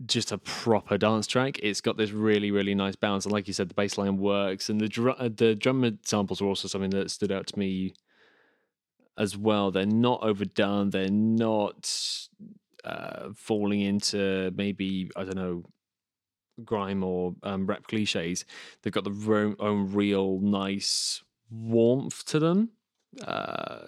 [0.06, 1.60] just a proper dance track.
[1.60, 4.70] It's got this really, really nice balance, and like you said, the bass line works,
[4.70, 7.94] and the dr- uh, the drum samples are also something that stood out to me
[9.18, 9.72] as well.
[9.72, 10.90] They're not overdone.
[10.90, 11.90] They're not
[12.84, 15.64] uh, falling into maybe I don't know
[16.64, 18.46] grime or um, rap cliches.
[18.82, 22.70] They've got the own real nice warmth to them.
[23.26, 23.80] Uh,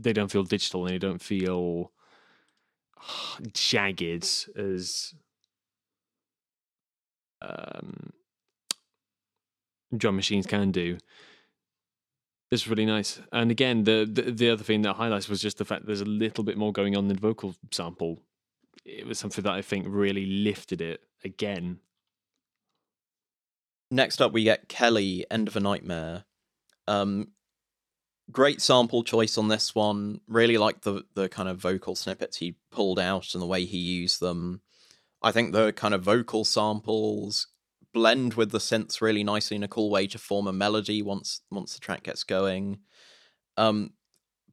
[0.00, 1.92] they don't feel digital and they don't feel
[3.52, 5.14] jagged as
[7.42, 8.12] um,
[9.96, 10.98] drum machines can do.
[12.50, 13.20] It's really nice.
[13.32, 16.04] And again, the, the, the other thing that highlights was just the fact there's a
[16.04, 18.18] little bit more going on in the vocal sample.
[18.84, 21.78] It was something that I think really lifted it again.
[23.90, 26.24] Next up, we get Kelly, End of a Nightmare.
[26.88, 27.28] Um,
[28.30, 30.20] great sample choice on this one.
[30.28, 33.78] Really like the the kind of vocal snippets he pulled out and the way he
[33.78, 34.62] used them.
[35.22, 37.46] I think the kind of vocal samples
[37.92, 41.40] blend with the synths really nicely in a cool way to form a melody once
[41.50, 42.78] once the track gets going.
[43.56, 43.92] Um,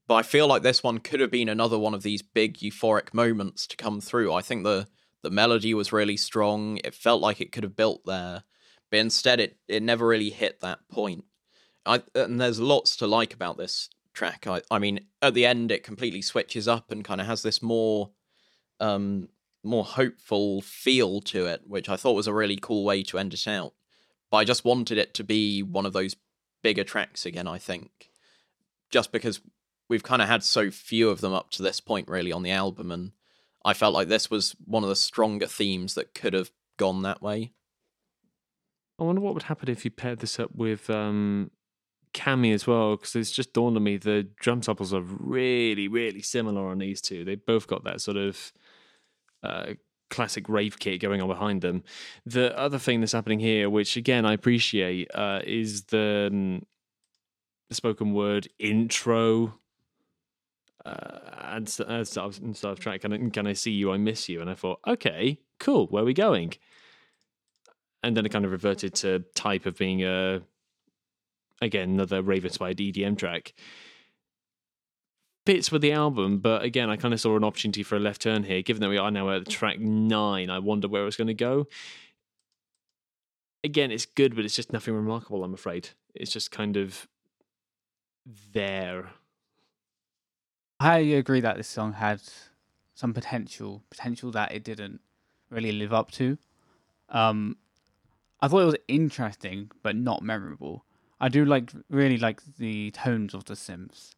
[0.07, 3.13] but I feel like this one could have been another one of these big euphoric
[3.13, 4.34] moments to come through.
[4.34, 4.88] I think the
[5.24, 6.80] the melody was really strong.
[6.84, 8.43] It felt like it could have built there,
[8.89, 11.26] but instead it it never really hit that point.
[11.86, 14.47] I and there's lots to like about this track.
[14.47, 17.61] I I mean, at the end it completely switches up and kind of has this
[17.61, 18.11] more
[18.80, 19.28] um
[19.68, 23.34] more hopeful feel to it, which I thought was a really cool way to end
[23.34, 23.74] it out.
[24.32, 26.15] But I just wanted it to be one of those
[26.63, 28.09] bigger tracks again, I think.
[28.89, 29.41] Just because
[29.89, 32.51] we've kind of had so few of them up to this point really on the
[32.51, 33.11] album and
[33.68, 37.22] I felt like this was one of the stronger themes that could have gone that
[37.22, 37.51] way.
[38.97, 41.51] I wonder what would happen if you paired this up with um,
[42.13, 46.22] Kammy as well, because it's just dawned on me the drum samples are really, really
[46.22, 47.26] similar on these two.
[47.26, 48.53] They both got that sort of
[49.43, 49.73] uh,
[50.09, 51.83] classic rave kit going on behind them.
[52.25, 56.65] The other thing that's happening here, which again I appreciate, uh, is the, um,
[57.71, 59.59] spoken word intro.
[60.85, 63.91] Uh, and start, start of track, can I, can I see you?
[63.91, 64.39] I miss you.
[64.39, 65.88] And I thought, okay, cool.
[65.88, 66.53] Where are we going?
[68.03, 70.41] And then it kind of reverted to type of being a
[71.61, 73.53] again another rave inspired EDM track
[75.48, 78.22] fits with the album, but again, I kind of saw an opportunity for a left
[78.22, 78.62] turn here.
[78.62, 81.68] Given that we are now at track nine, I wonder where it's going to go.
[83.64, 85.45] Again, it's good, but it's just nothing remarkable.
[85.45, 87.08] I'm afraid it's just kind of
[88.52, 89.12] there.
[90.82, 92.20] I agree that this song had
[92.93, 95.00] some potential, potential that it didn't
[95.50, 96.38] really live up to.
[97.08, 97.56] Um,
[98.41, 100.84] I thought it was interesting, but not memorable.
[101.22, 104.16] I do like really like the tones of the synths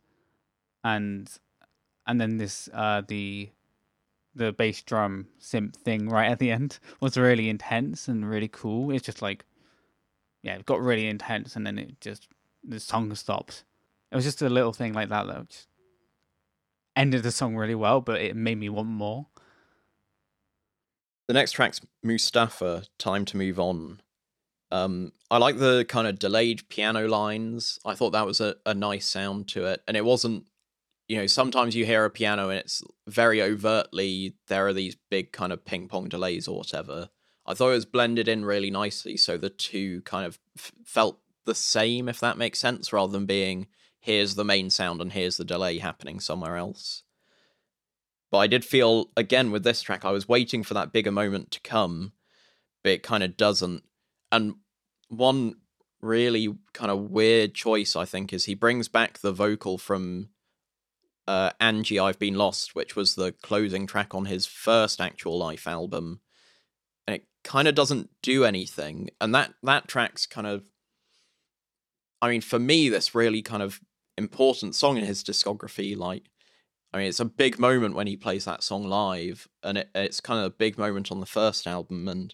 [0.83, 1.29] and
[2.07, 3.49] and then this uh the
[4.35, 8.91] the bass drum synth thing right at the end was really intense and really cool.
[8.91, 9.45] It's just like
[10.41, 12.27] yeah, it got really intense and then it just
[12.63, 13.63] the song stopped.
[14.11, 15.67] It was just a little thing like that that just
[16.95, 19.27] ended the song really well, but it made me want more.
[21.27, 24.01] The next track's Mustafa, Time to Move On.
[24.71, 27.79] Um, I like the kind of delayed piano lines.
[27.85, 29.81] I thought that was a, a nice sound to it.
[29.87, 30.45] And it wasn't
[31.09, 35.31] you know, sometimes you hear a piano and it's very overtly there are these big
[35.31, 37.09] kind of ping pong delays or whatever.
[37.47, 41.19] I thought it was blended in really nicely, so the two kind of f- felt
[41.45, 43.65] the same, if that makes sense, rather than being
[43.99, 47.01] here's the main sound and here's the delay happening somewhere else.
[48.31, 51.49] But I did feel, again, with this track, I was waiting for that bigger moment
[51.51, 52.13] to come,
[52.83, 53.81] but it kind of doesn't.
[54.31, 54.57] And
[55.07, 55.55] one
[56.01, 60.29] really kind of weird choice, I think, is he brings back the vocal from
[61.29, 65.67] uh, Angie, I've Been Lost, which was the closing track on his first actual life
[65.67, 66.21] album.
[67.05, 69.11] And it kind of doesn't do anything.
[69.21, 70.63] And that, that track's kind of.
[72.19, 73.79] I mean, for me, this really kind of
[74.17, 75.95] important song in his discography.
[75.95, 76.23] Like,
[76.91, 80.19] I mean, it's a big moment when he plays that song live, and it, it's
[80.19, 82.33] kind of a big moment on the first album, and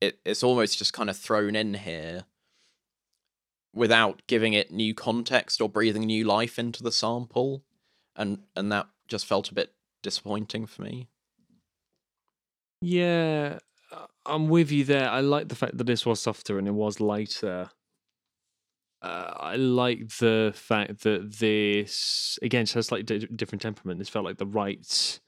[0.00, 2.24] it, it's almost just kind of thrown in here
[3.74, 7.64] without giving it new context or breathing new life into the sample,
[8.18, 11.08] and and that just felt a bit disappointing for me.
[12.82, 13.58] Yeah,
[14.26, 15.08] I'm with you there.
[15.08, 17.70] I like the fact that this was softer and it was lighter.
[19.00, 23.98] Uh, I like the fact that this again has slightly di- different temperament.
[23.98, 25.20] This felt like the right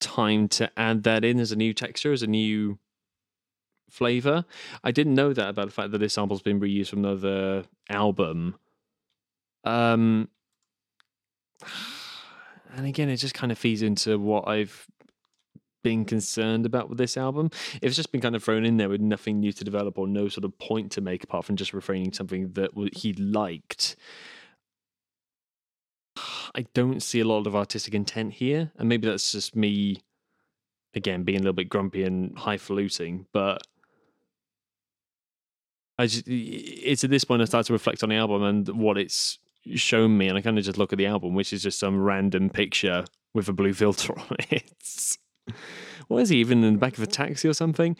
[0.00, 2.78] time to add that in as a new texture, as a new
[3.88, 4.44] flavor.
[4.82, 8.56] I didn't know that about the fact that this sample's been reused from another album.
[9.64, 10.28] Um,
[12.76, 14.86] and again, it just kind of feeds into what I've
[15.82, 17.50] been concerned about with this album.
[17.80, 20.28] It's just been kind of thrown in there with nothing new to develop or no
[20.28, 23.96] sort of point to make apart from just refraining something that he liked.
[26.54, 30.02] I don't see a lot of artistic intent here, and maybe that's just me
[30.94, 33.62] again being a little bit grumpy and highfalutin, but
[35.98, 38.98] I just it's at this point I start to reflect on the album and what
[38.98, 39.38] it's
[39.74, 42.00] shown me, and I kind of just look at the album, which is just some
[42.00, 43.04] random picture
[43.34, 45.16] with a blue filter on it.
[46.08, 47.96] what is he even in the back of a taxi or something?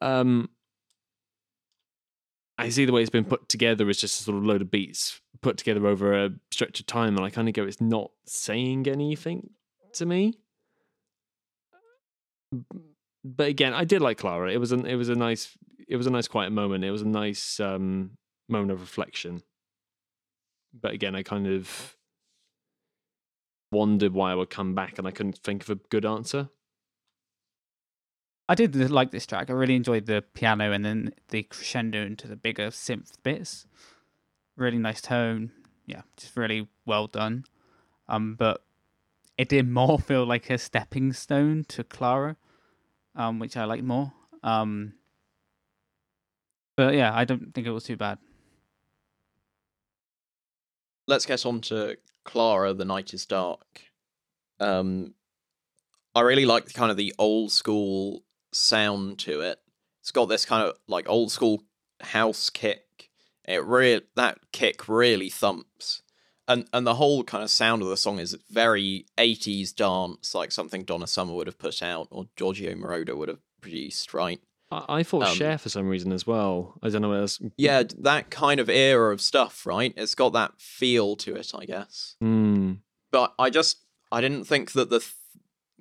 [0.00, 0.48] Um,
[2.58, 4.70] I see the way it's been put together as just a sort of load of
[4.70, 8.10] beats put together over a stretch of time, and I kind of go, it's not
[8.26, 9.50] saying anything
[9.94, 10.34] to me.
[13.24, 14.50] But again, I did like Clara.
[14.50, 15.56] It was an it was a nice
[15.88, 16.84] it was a nice quiet moment.
[16.84, 18.12] It was a nice um,
[18.48, 19.42] moment of reflection.
[20.72, 21.96] But again, I kind of
[23.70, 26.50] wondered why I would come back, and I couldn't think of a good answer.
[28.48, 29.48] I did like this track.
[29.48, 33.66] I really enjoyed the piano and then the crescendo into the bigger synth bits.
[34.56, 35.52] Really nice tone.
[35.86, 37.44] Yeah, just really well done.
[38.08, 38.62] Um, but
[39.38, 42.36] it did more feel like a stepping stone to Clara,
[43.14, 44.12] um, which I like more.
[44.42, 44.94] Um,
[46.76, 48.18] but yeah, I don't think it was too bad.
[51.06, 52.74] Let's get on to Clara.
[52.74, 53.82] The night is dark.
[54.60, 55.14] Um,
[56.14, 58.22] I really like kind of the old school
[58.52, 59.58] sound to it.
[60.00, 61.64] It's got this kind of like old school
[62.00, 63.10] house kick.
[63.44, 66.02] It really that kick really thumps.
[66.46, 70.52] And and the whole kind of sound of the song is very 80s dance, like
[70.52, 74.40] something Donna Summer would have put out or Giorgio Moroder would have produced, right?
[74.72, 76.78] I, I thought um, Cher for some reason as well.
[76.82, 77.40] I don't know what else.
[77.56, 79.92] Yeah, that kind of era of stuff, right?
[79.96, 82.16] It's got that feel to it, I guess.
[82.22, 82.78] Mm.
[83.10, 83.78] But I just
[84.10, 85.14] I didn't think that the th-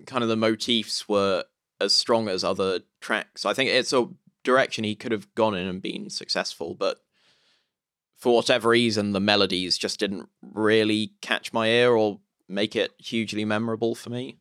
[0.06, 1.46] kind of the motifs were
[1.80, 3.46] as strong as other tracks.
[3.46, 4.10] I think it's a
[4.44, 7.00] direction he could have gone in and been successful, but
[8.18, 13.46] for whatever reason, the melodies just didn't really catch my ear or make it hugely
[13.46, 14.38] memorable for me.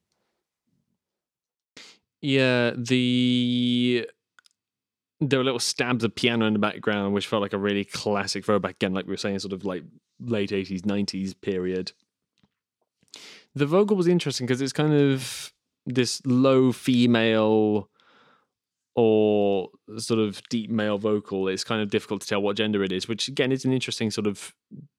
[2.20, 4.06] Yeah, the
[5.20, 8.44] there were little stabs of piano in the background, which felt like a really classic
[8.44, 9.84] throwback again, like we were saying, sort of like
[10.18, 11.92] late eighties, nineties period.
[13.54, 15.52] The vocal was interesting because it's kind of
[15.86, 17.90] this low female
[18.94, 22.92] or sort of deep male vocal, it's kind of difficult to tell what gender it
[22.92, 24.54] is, which again is an interesting sort of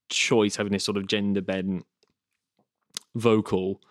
[0.10, 1.86] choice having this sort of gender bent
[3.16, 3.82] vocal.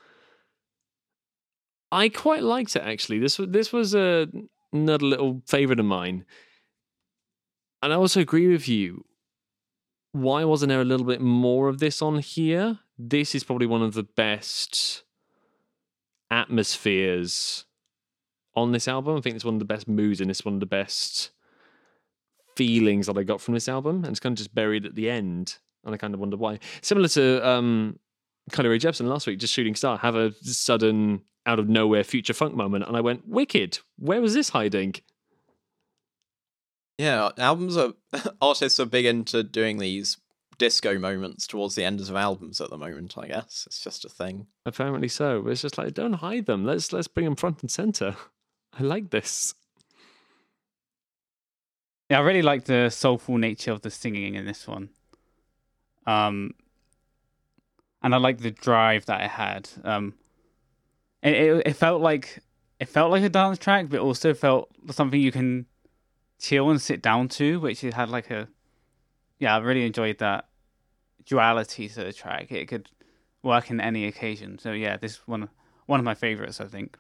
[1.93, 3.19] I quite liked it actually.
[3.19, 4.29] This was this was a,
[4.73, 6.25] another little favorite of mine,
[7.83, 9.05] and I also agree with you.
[10.13, 12.81] Why wasn't there a little bit more of this on here?
[12.99, 15.05] This is probably one of the best
[16.31, 17.65] atmospheres
[18.55, 19.17] on this album.
[19.17, 21.31] I think it's one of the best moods and it's one of the best
[22.57, 23.99] feelings that I got from this album.
[23.99, 25.59] And it's kind of just buried at the end.
[25.85, 26.59] And I kind of wonder why.
[26.83, 27.99] Similar to um,
[28.51, 32.35] Kylie Rae Jepsen last week, just Shooting Star, have a sudden out of nowhere future
[32.35, 32.85] funk moment.
[32.87, 34.95] And I went, Wicked, where was this hiding?
[36.99, 37.95] Yeah, albums are
[38.43, 40.19] artists are big into doing these
[40.59, 43.17] disco moments towards the ends of albums at the moment.
[43.17, 44.47] I guess it's just a thing.
[44.67, 45.47] Apparently so.
[45.49, 46.65] It's just like don't hide them.
[46.65, 48.17] Let's let's bring them front and center.
[48.79, 49.55] I like this.
[52.11, 54.91] Yeah, I really like the soulful nature of the singing in this one.
[56.07, 56.55] Um,
[58.03, 59.69] and I like the drive that it had.
[59.85, 60.15] Um,
[61.23, 62.39] it, it, it felt like
[62.79, 65.67] it felt like a dance track, but also felt something you can
[66.39, 68.49] chill and sit down to, which it had like a
[69.39, 70.49] yeah, I really enjoyed that
[71.27, 72.51] duality to the track.
[72.53, 72.91] It could
[73.43, 74.59] work in any occasion.
[74.59, 75.49] So yeah, this is one
[75.87, 76.97] one of my favorites, I think.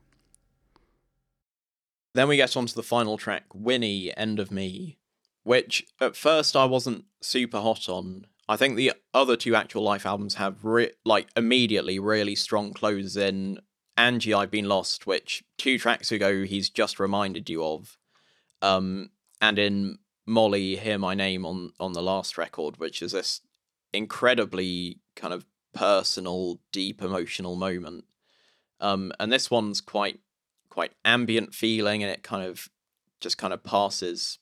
[2.13, 4.99] Then we get on to the final track, Winnie, End of Me.
[5.43, 8.27] which at first I wasn't super hot on.
[8.49, 13.17] I think the other two actual life albums have re- like immediately really strong closes
[13.17, 13.61] in
[13.97, 17.97] Angie I've Been Lost, which two tracks ago he's just reminded you of.
[18.63, 19.11] Um
[19.41, 23.41] and in Molly Hear My Name on on the last record, which is this
[23.93, 28.05] incredibly kind of personal, deep emotional moment.
[28.81, 30.21] Um and this one's quite
[30.71, 32.69] quite ambient feeling and it kind of
[33.21, 34.39] just kind of passes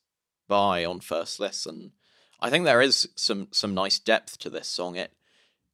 [0.46, 1.92] by on first listen.
[2.40, 4.96] I think there is some some nice depth to this song.
[4.96, 5.12] It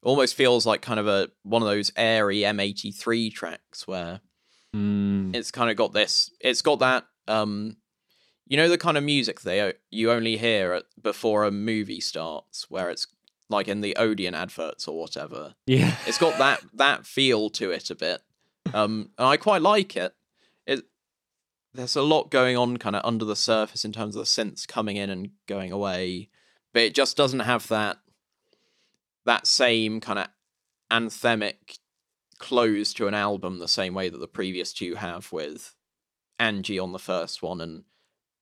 [0.03, 4.21] almost feels like kind of a one of those airy M83 tracks where
[4.75, 5.33] Mm.
[5.33, 7.77] it's kind of got this it's got that um
[8.45, 12.69] you know the kind of music they you only hear at, before a movie starts
[12.69, 13.07] where it's
[13.47, 15.55] like in the Odeon adverts or whatever.
[15.65, 15.95] Yeah.
[16.05, 18.21] It's got that that feel to it a bit.
[18.73, 20.13] Um and I quite like it.
[20.67, 20.83] It
[21.73, 24.67] there's a lot going on kind of under the surface in terms of the synths
[24.67, 26.29] coming in and going away,
[26.75, 27.99] but it just doesn't have that
[29.25, 30.27] that same kind of
[30.91, 31.79] anthemic
[32.37, 35.73] close to an album the same way that the previous two have with
[36.37, 37.85] Angie on the first one and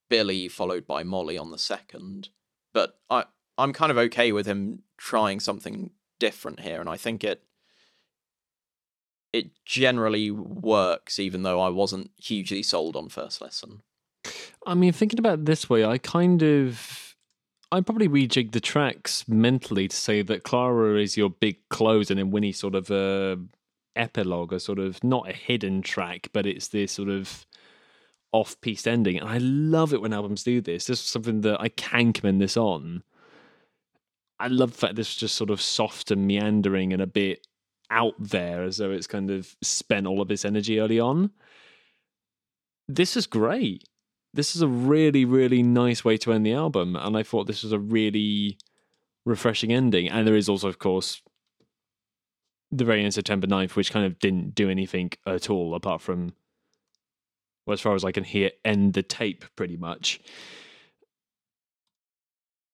[0.10, 2.30] Billy followed by Molly on the second.
[2.74, 3.26] But I
[3.60, 7.44] I'm kind of okay with him trying something different here and I think it
[9.32, 13.84] it generally works even though I wasn't hugely sold on first lesson.
[14.66, 17.03] I mean, thinking about this way, I kind of.
[17.74, 22.20] I probably rejig the tracks mentally to say that Clara is your big close and
[22.20, 23.40] then Winnie sort of a
[23.96, 27.48] epilogue, a sort of not a hidden track, but it's this sort of
[28.32, 29.18] off piece ending.
[29.18, 30.86] And I love it when albums do this.
[30.86, 33.02] This is something that I can commend this on.
[34.40, 37.48] I love the fact this is just sort of soft and meandering and a bit
[37.90, 41.32] out there as though it's kind of spent all of its energy early on.
[42.88, 43.84] This is great
[44.34, 47.64] this is a really really nice way to end the album and i thought this
[47.64, 48.58] was a really
[49.26, 50.10] refreshing ending.
[50.10, 51.22] And there is also of course
[52.72, 56.34] the very end september 9th which kind of didn't do anything at all apart from
[57.66, 60.20] well, as far as i can hear end the tape pretty much.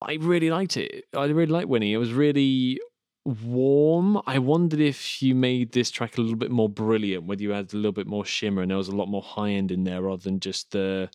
[0.02, 1.04] I really liked it.
[1.14, 1.92] I really liked winnie.
[1.92, 2.80] It was really
[3.26, 4.22] warm.
[4.26, 7.74] I wondered if you made this track a little bit more brilliant whether you had
[7.74, 10.02] a little bit more shimmer and there was a lot more high end in there
[10.02, 11.10] rather than just the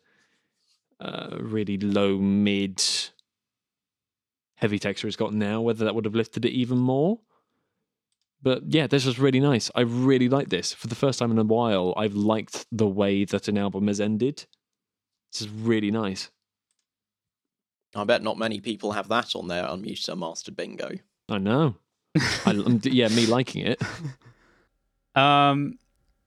[1.01, 2.82] uh, really low mid
[4.57, 7.20] heavy texture it's got now, whether that would have lifted it even more.
[8.42, 9.70] But yeah, this was really nice.
[9.74, 10.72] I really like this.
[10.72, 14.01] For the first time in a while, I've liked the way that an album has
[14.01, 14.47] ended.
[15.32, 16.30] This is really nice.
[17.95, 20.90] I bet not many people have that on their unmuted unmastered bingo.
[21.28, 21.76] I know.
[22.45, 23.80] I, um, yeah, me liking it.
[25.14, 25.78] Um,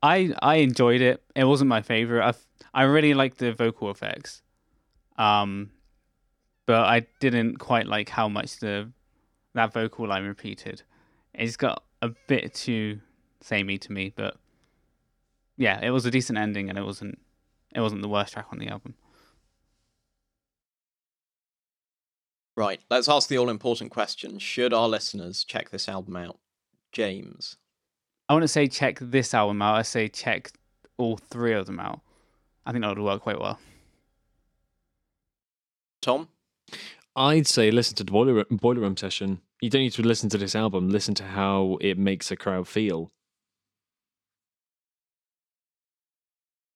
[0.02, 1.22] I I enjoyed it.
[1.36, 2.24] It wasn't my favorite.
[2.24, 2.34] I
[2.74, 4.42] I really liked the vocal effects.
[5.18, 5.72] Um,
[6.66, 8.92] but I didn't quite like how much the
[9.54, 10.84] that vocal line repeated.
[11.34, 13.00] It's got a bit too
[13.42, 14.38] samey to me, but
[15.58, 17.20] yeah, it was a decent ending, and it wasn't
[17.74, 18.96] it wasn't the worst track on the album.
[22.56, 24.40] Right, let's ask the all important question.
[24.40, 26.40] Should our listeners check this album out?
[26.92, 27.58] James.
[28.28, 29.76] I want to say check this album out.
[29.76, 30.52] I say check
[30.98, 32.02] all three of them out.
[32.66, 33.60] I think that would work quite well.
[36.08, 36.30] Tom?
[37.18, 39.42] I'd say listen to the Boiler Room, Boiler Room session.
[39.60, 40.90] You don't need to listen to this album.
[40.90, 43.12] Listen to how it makes a crowd feel.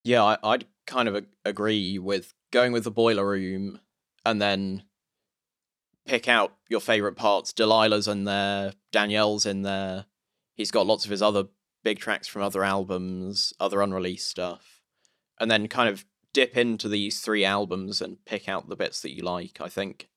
[0.03, 3.79] Yeah, I, I'd kind of agree with going with the Boiler Room
[4.25, 4.83] and then
[6.05, 7.53] pick out your favorite parts.
[7.53, 10.07] Delilah's in there, Danielle's in there.
[10.55, 11.45] He's got lots of his other
[11.85, 14.81] big tracks from other albums, other unreleased stuff.
[15.39, 16.03] And then kind of
[16.33, 19.59] dip into these three albums and pick out the bits that you like.
[19.59, 20.09] I think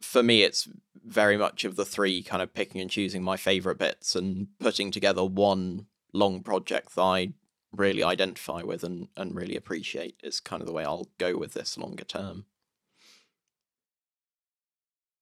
[0.00, 0.68] for me, it's
[1.04, 4.90] very much of the three kind of picking and choosing my favorite bits and putting
[4.90, 7.32] together one long project that I
[7.72, 11.54] really identify with and, and really appreciate is kind of the way I'll go with
[11.54, 12.46] this longer term.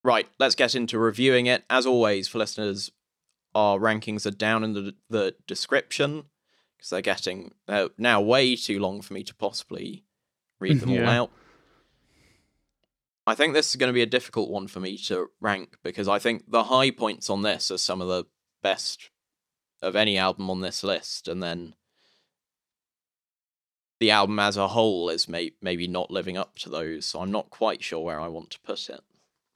[0.04, 1.64] Right, let's get into reviewing it.
[1.68, 2.90] As always, for listeners,
[3.54, 6.24] our rankings are down in the, the description
[6.78, 10.04] because they're getting uh, now way too long for me to possibly
[10.60, 11.30] read them all out.
[13.26, 16.08] I think this is going to be a difficult one for me to rank because
[16.08, 18.24] I think the high points on this are some of the
[18.62, 19.10] best
[19.82, 21.74] of any album on this list, and then
[24.00, 27.04] the album as a whole is may- maybe not living up to those.
[27.04, 29.00] So I'm not quite sure where I want to put it.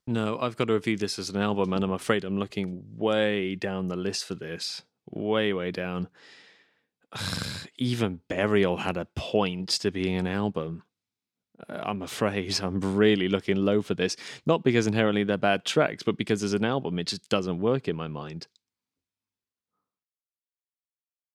[0.05, 3.55] No, I've got to review this as an album, and I'm afraid I'm looking way
[3.55, 4.83] down the list for this.
[5.09, 6.09] Way, way down.
[7.77, 10.83] Even Burial had a point to being an album.
[11.69, 14.15] Uh, I'm afraid I'm really looking low for this.
[14.45, 17.87] Not because inherently they're bad tracks, but because as an album, it just doesn't work
[17.87, 18.47] in my mind.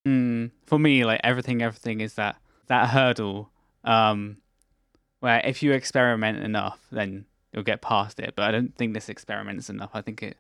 [0.07, 2.37] Mm, for me, like everything, everything is that
[2.69, 3.51] that hurdle
[3.85, 4.37] um,
[5.21, 8.35] where if you experiment enough, then you'll get past it.
[8.37, 9.91] But I don't think this experiment is enough.
[9.95, 10.37] I think it,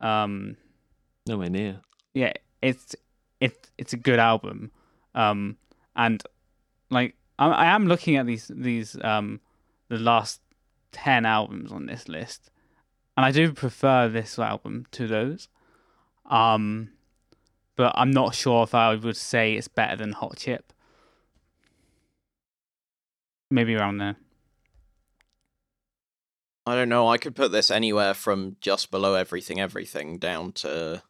[0.00, 0.56] um,
[1.26, 1.80] nowhere near.
[2.14, 2.94] Yeah, it's
[3.42, 4.70] it's it's a good album,
[5.14, 5.56] um,
[5.96, 6.22] and
[6.90, 9.40] like I, I am looking at these these um
[9.88, 10.40] the last
[10.92, 12.50] ten albums on this list,
[13.16, 15.48] and I do prefer this album to those.
[16.26, 16.90] Um,
[17.74, 20.72] but I'm not sure if I would say it's better than Hot Chip.
[23.50, 24.16] Maybe around there.
[26.64, 27.08] I don't know.
[27.08, 31.02] I could put this anywhere from just below everything, everything down to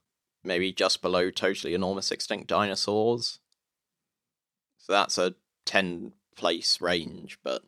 [0.44, 3.38] maybe just below totally enormous extinct dinosaurs.
[4.78, 5.34] So that's a
[5.64, 7.62] 10 place range, but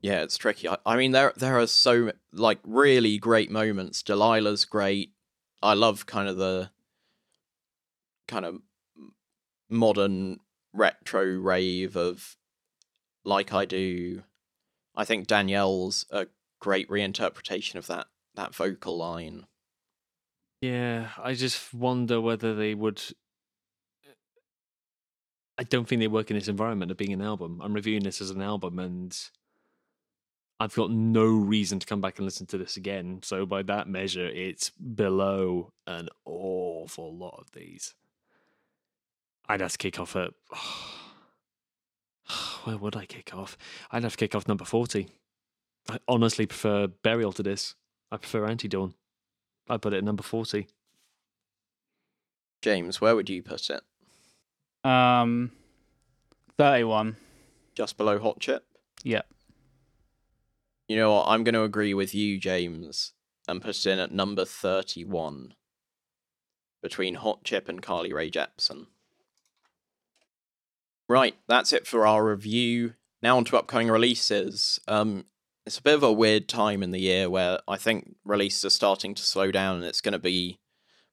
[0.00, 0.68] yeah, it's tricky.
[0.68, 4.02] I, I mean, there there are so like really great moments.
[4.02, 5.12] Delilah's great.
[5.62, 6.70] I love kind of the
[8.28, 8.60] kind of
[9.68, 10.38] modern
[10.72, 12.36] retro rave of
[13.24, 14.22] like I do.
[14.94, 16.26] I think Danielle's a
[16.60, 19.46] great reinterpretation of that that vocal line.
[20.60, 23.00] Yeah, I just wonder whether they would.
[24.04, 24.12] Uh,
[25.56, 27.60] I don't think they work in this environment of being an album.
[27.62, 29.16] I'm reviewing this as an album, and
[30.58, 33.20] I've got no reason to come back and listen to this again.
[33.22, 37.94] So by that measure, it's below an awful lot of these.
[39.48, 40.32] I'd have to kick off at.
[42.64, 43.56] where would I kick off?
[43.92, 45.06] I'd have to kick off number 40.
[45.88, 47.76] I honestly prefer Burial to this.
[48.10, 48.94] I prefer Antidawn.
[49.68, 50.66] I'd put it at number 40.
[52.62, 53.82] James, where would you put it?
[54.88, 55.52] Um,
[56.56, 57.16] 31.
[57.74, 58.64] Just below Hot Chip?
[59.04, 59.26] Yep.
[60.88, 61.26] You know what?
[61.28, 63.12] I'm going to agree with you, James,
[63.46, 65.54] and put it in at number 31
[66.82, 68.86] between Hot Chip and Carly Rae Jepsen.
[71.08, 72.94] Right, that's it for our review.
[73.22, 74.78] Now on to upcoming releases.
[74.86, 75.24] Um,
[75.68, 78.70] it's a bit of a weird time in the year where I think releases are
[78.70, 80.60] starting to slow down, and it's going to be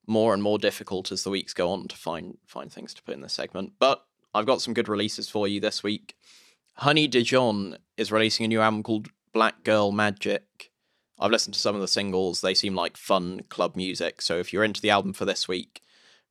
[0.07, 3.15] more and more difficult as the weeks go on to find find things to put
[3.15, 3.73] in the segment.
[3.79, 6.15] But I've got some good releases for you this week.
[6.75, 10.71] Honey Dijon is releasing a new album called Black Girl Magic.
[11.19, 14.21] I've listened to some of the singles; they seem like fun club music.
[14.21, 15.81] So if you're into the album for this week,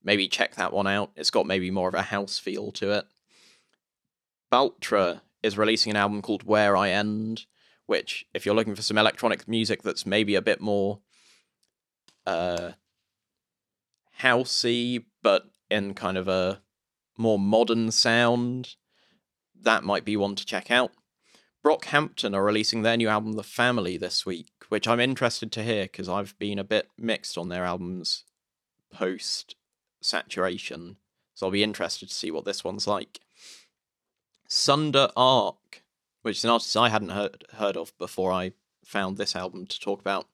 [0.02, 1.10] maybe check that one out.
[1.14, 3.04] It's got maybe more of a house feel to it.
[4.50, 7.44] Baltra is releasing an album called Where I End,
[7.86, 11.00] which, if you're looking for some electronic music that's maybe a bit more
[12.26, 12.72] uh,
[14.20, 16.60] housey, but in kind of a
[17.16, 18.76] more modern sound,
[19.60, 20.92] that might be one to check out.
[21.64, 25.84] Brockhampton are releasing their new album, The Family, this week, which I'm interested to hear
[25.84, 28.24] because I've been a bit mixed on their albums
[28.92, 29.56] post
[30.02, 30.96] saturation.
[31.34, 33.20] So I'll be interested to see what this one's like.
[34.46, 35.82] Sunder Arc,
[36.24, 38.52] which is an artist I hadn't heard heard of before I
[38.82, 40.26] found this album to talk about,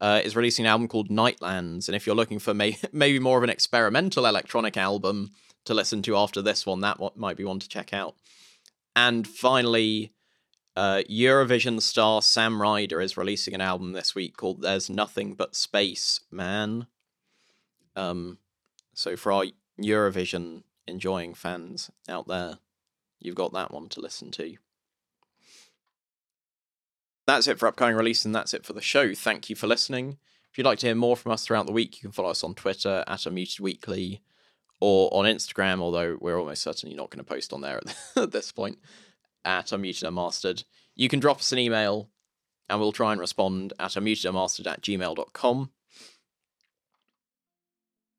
[0.00, 1.86] uh, is releasing an album called Nightlands.
[1.86, 5.30] And if you're looking for may- maybe more of an experimental electronic album
[5.64, 8.16] to listen to after this one, that might be one to check out.
[8.96, 10.12] And finally,
[10.74, 15.54] uh, Eurovision star Sam Ryder is releasing an album this week called "There's Nothing But
[15.54, 16.88] Space, Man."
[17.94, 18.38] Um,
[18.94, 19.44] so for our
[19.80, 22.58] Eurovision enjoying fans out there,
[23.20, 24.56] you've got that one to listen to.
[27.26, 29.14] That's it for upcoming release, and that's it for the show.
[29.14, 30.18] Thank you for listening.
[30.50, 32.44] If you'd like to hear more from us throughout the week, you can follow us
[32.44, 34.22] on Twitter at Unmuted Weekly
[34.80, 37.80] or on Instagram, although we're almost certainly not going to post on there
[38.16, 38.78] at this point,
[39.44, 40.64] at Unmuted Unmastered.
[40.94, 42.08] You can drop us an email
[42.68, 45.70] and we'll try and respond at unmutedunmastered at gmail.com.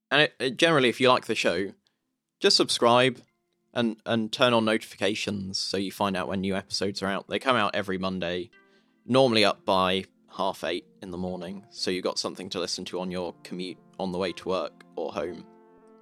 [0.10, 1.74] And it, it, generally, if you like the show,
[2.40, 3.20] just subscribe,
[3.74, 7.28] and and turn on notifications so you find out when new episodes are out.
[7.28, 8.50] They come out every Monday,
[9.08, 13.00] normally up by half eight in the morning, so you've got something to listen to
[13.00, 15.46] on your commute on the way to work or home,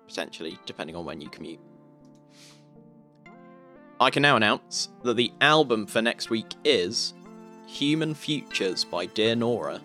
[0.07, 1.59] potentially, depending on when you commute.
[3.99, 7.13] I can now announce that the album for next week is
[7.67, 9.79] Human Futures by Dear Nora.